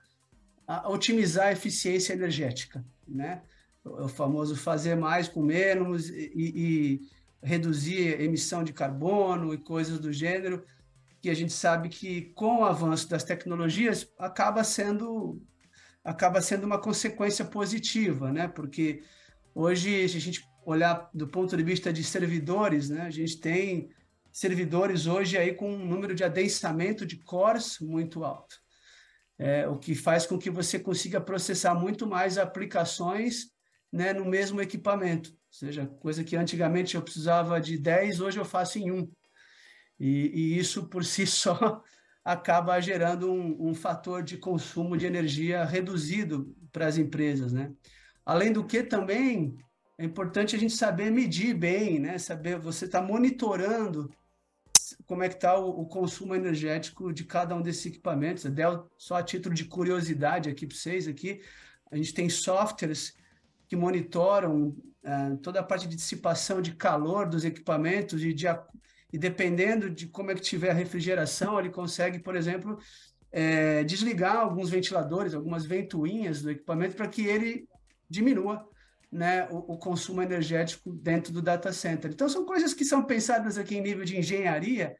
[0.65, 2.83] a, otimizar a eficiência energética.
[3.07, 3.41] Né?
[3.83, 7.01] O famoso fazer mais com menos e, e
[7.41, 10.65] reduzir emissão de carbono e coisas do gênero,
[11.21, 15.41] que a gente sabe que com o avanço das tecnologias acaba sendo
[16.03, 18.47] acaba sendo uma consequência positiva, né?
[18.47, 19.03] Porque
[19.53, 23.89] hoje, se a gente olhar do ponto de vista de servidores, né, a gente tem
[24.31, 28.55] servidores hoje aí com um número de adensamento de cores muito alto.
[29.37, 33.51] É, o que faz com que você consiga processar muito mais aplicações
[33.91, 35.31] né, no mesmo equipamento.
[35.31, 39.11] Ou seja, coisa que antigamente eu precisava de 10, hoje eu faço em um.
[39.99, 41.83] E, e isso por si só
[42.23, 47.73] acaba gerando um, um, fator de consumo de energia reduzido para as empresas, né?
[48.25, 49.57] Além do que também
[49.97, 52.17] é importante a gente saber medir bem, né?
[52.17, 54.09] Saber você está monitorando
[55.05, 58.43] como é que está o, o, consumo energético de cada um desses equipamentos.
[58.45, 61.41] Del, só a título de curiosidade aqui para vocês aqui,
[61.91, 63.15] a gente tem softwares
[63.69, 68.47] que monitoram uh, toda a parte de dissipação de calor dos equipamentos e, de,
[69.13, 72.79] e dependendo de como é que tiver a refrigeração, ele consegue, por exemplo,
[73.31, 77.67] é, desligar alguns ventiladores, algumas ventoinhas do equipamento para que ele
[78.09, 78.67] diminua
[79.11, 82.11] né, o, o, consumo energético dentro do data center.
[82.11, 84.95] Então, são coisas que são pensadas aqui em nível de engenharia,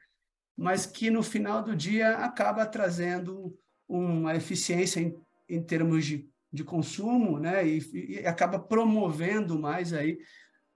[0.55, 3.57] mas que no final do dia acaba trazendo
[3.87, 5.15] uma eficiência em,
[5.47, 10.17] em termos de, de consumo, né, e, e acaba promovendo mais aí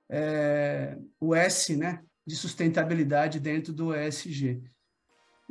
[0.09, 4.61] é, o S, né, de sustentabilidade dentro do ESG.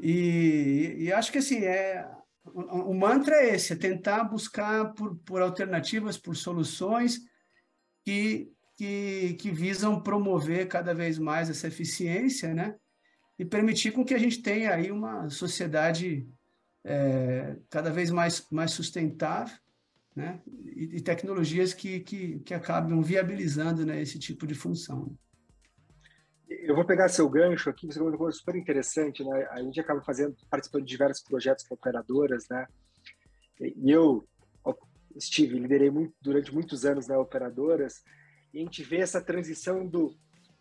[0.01, 2.09] E, e acho que assim é
[2.45, 7.21] o, mantra é esse, é tentar buscar por, por alternativas, por soluções
[8.05, 12.75] que, que, que visam promover cada vez mais essa eficiência, né?
[13.39, 16.29] E permitir com que a gente tenha aí uma sociedade
[16.85, 19.57] é, cada vez mais, mais sustentável,
[20.15, 20.41] né?
[20.47, 25.17] E, e tecnologias que, que, que acabam viabilizando né, esse tipo de função.
[26.49, 29.49] Eu vou pegar seu gancho aqui, você comentou uma coisa super interessante, né?
[29.51, 32.67] A gente acaba fazendo, participando de diversos projetos com operadoras, né?
[33.59, 34.27] E eu
[35.17, 38.03] estive, liderei muito, durante muitos anos né, operadoras,
[38.53, 40.15] e a gente vê essa transição do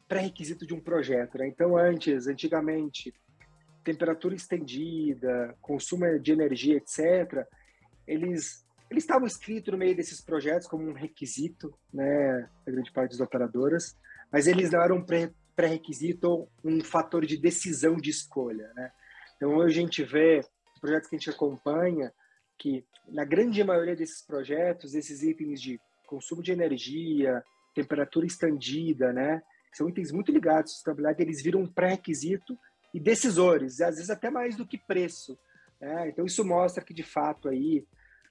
[0.08, 1.38] pré-requisito de um projeto.
[1.38, 1.48] Né?
[1.48, 3.14] Então, antes, antigamente,
[3.84, 7.46] temperatura estendida, consumo de energia, etc.,
[8.08, 13.12] eles eles estavam escritos no meio desses projetos como um requisito, né, da grande parte
[13.12, 13.98] das operadoras,
[14.30, 15.06] mas eles não eram
[15.56, 18.92] pré-requisito ou um fator de decisão de escolha, né?
[19.38, 20.42] Então, hoje a gente vê
[20.82, 22.14] projetos que a gente acompanha,
[22.60, 27.42] que na grande maioria desses projetos, esses itens de consumo de energia,
[27.74, 29.42] temperatura estendida, né,
[29.74, 32.60] são itens muito ligados à sustentabilidade, eles viram um pré-requisito
[32.94, 35.40] e decisores, às vezes até mais do que preço.
[35.80, 36.10] Né?
[36.10, 37.86] Então isso mostra que de fato aí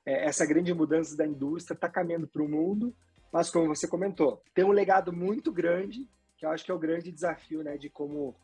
[0.05, 2.95] é, essa grande mudança da indústria está caminhando para o mundo,
[3.33, 6.79] mas como você comentou, tem um legado muito grande, que eu acho que é o
[6.79, 8.35] grande desafio, né, de como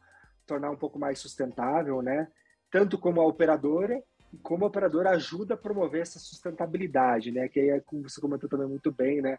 [0.46, 2.28] tornar um pouco mais sustentável, né,
[2.70, 4.02] tanto como a operadora
[4.42, 7.48] como a operadora ajuda a promover essa sustentabilidade, né?
[7.48, 9.38] Que é como você comentou também muito bem, né?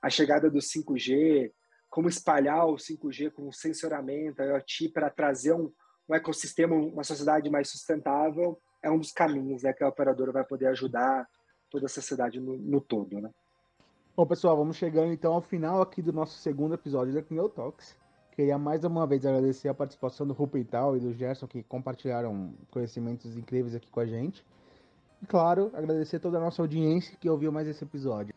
[0.00, 1.52] A chegada do 5G,
[1.88, 5.72] como espalhar o 5G com sensoramento, IoT para trazer um,
[6.08, 9.72] um ecossistema, uma sociedade mais sustentável, é um dos caminhos, né?
[9.72, 11.28] Que a operadora vai poder ajudar
[11.70, 13.30] toda a sociedade no, no todo, né?
[14.16, 17.96] Bom, pessoal, vamos chegando então ao final aqui do nosso segundo episódio da Kindle Talks.
[18.32, 23.36] Queria mais uma vez agradecer a participação do Rupital e do Gerson que compartilharam conhecimentos
[23.36, 24.44] incríveis aqui com a gente.
[25.22, 28.34] E claro, agradecer toda a nossa audiência que ouviu mais esse episódio.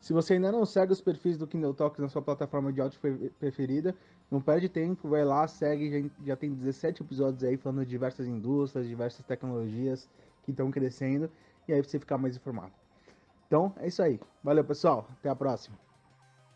[0.00, 3.00] Se você ainda não segue os perfis do Kindle Talks na sua plataforma de áudio
[3.38, 3.94] preferida,
[4.30, 8.86] não perde tempo, vai lá, segue, já tem 17 episódios aí falando de diversas indústrias,
[8.86, 10.08] diversas tecnologias
[10.44, 11.30] que estão crescendo,
[11.68, 12.72] e aí você ficar mais informado.
[13.46, 14.20] Então, é isso aí.
[14.42, 15.08] Valeu, pessoal.
[15.18, 15.78] Até a próxima.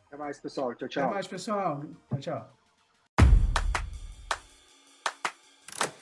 [0.06, 0.74] Até mais, pessoal.
[0.74, 1.04] Tchau, tchau.
[1.04, 1.82] Até mais, pessoal.
[2.08, 2.58] Tchau, tchau.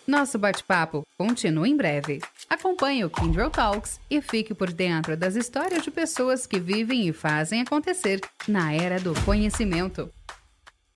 [0.07, 2.21] Nosso bate-papo continua em breve.
[2.49, 7.13] Acompanhe o Kindle Talks e fique por dentro das histórias de pessoas que vivem e
[7.13, 10.09] fazem acontecer na era do conhecimento.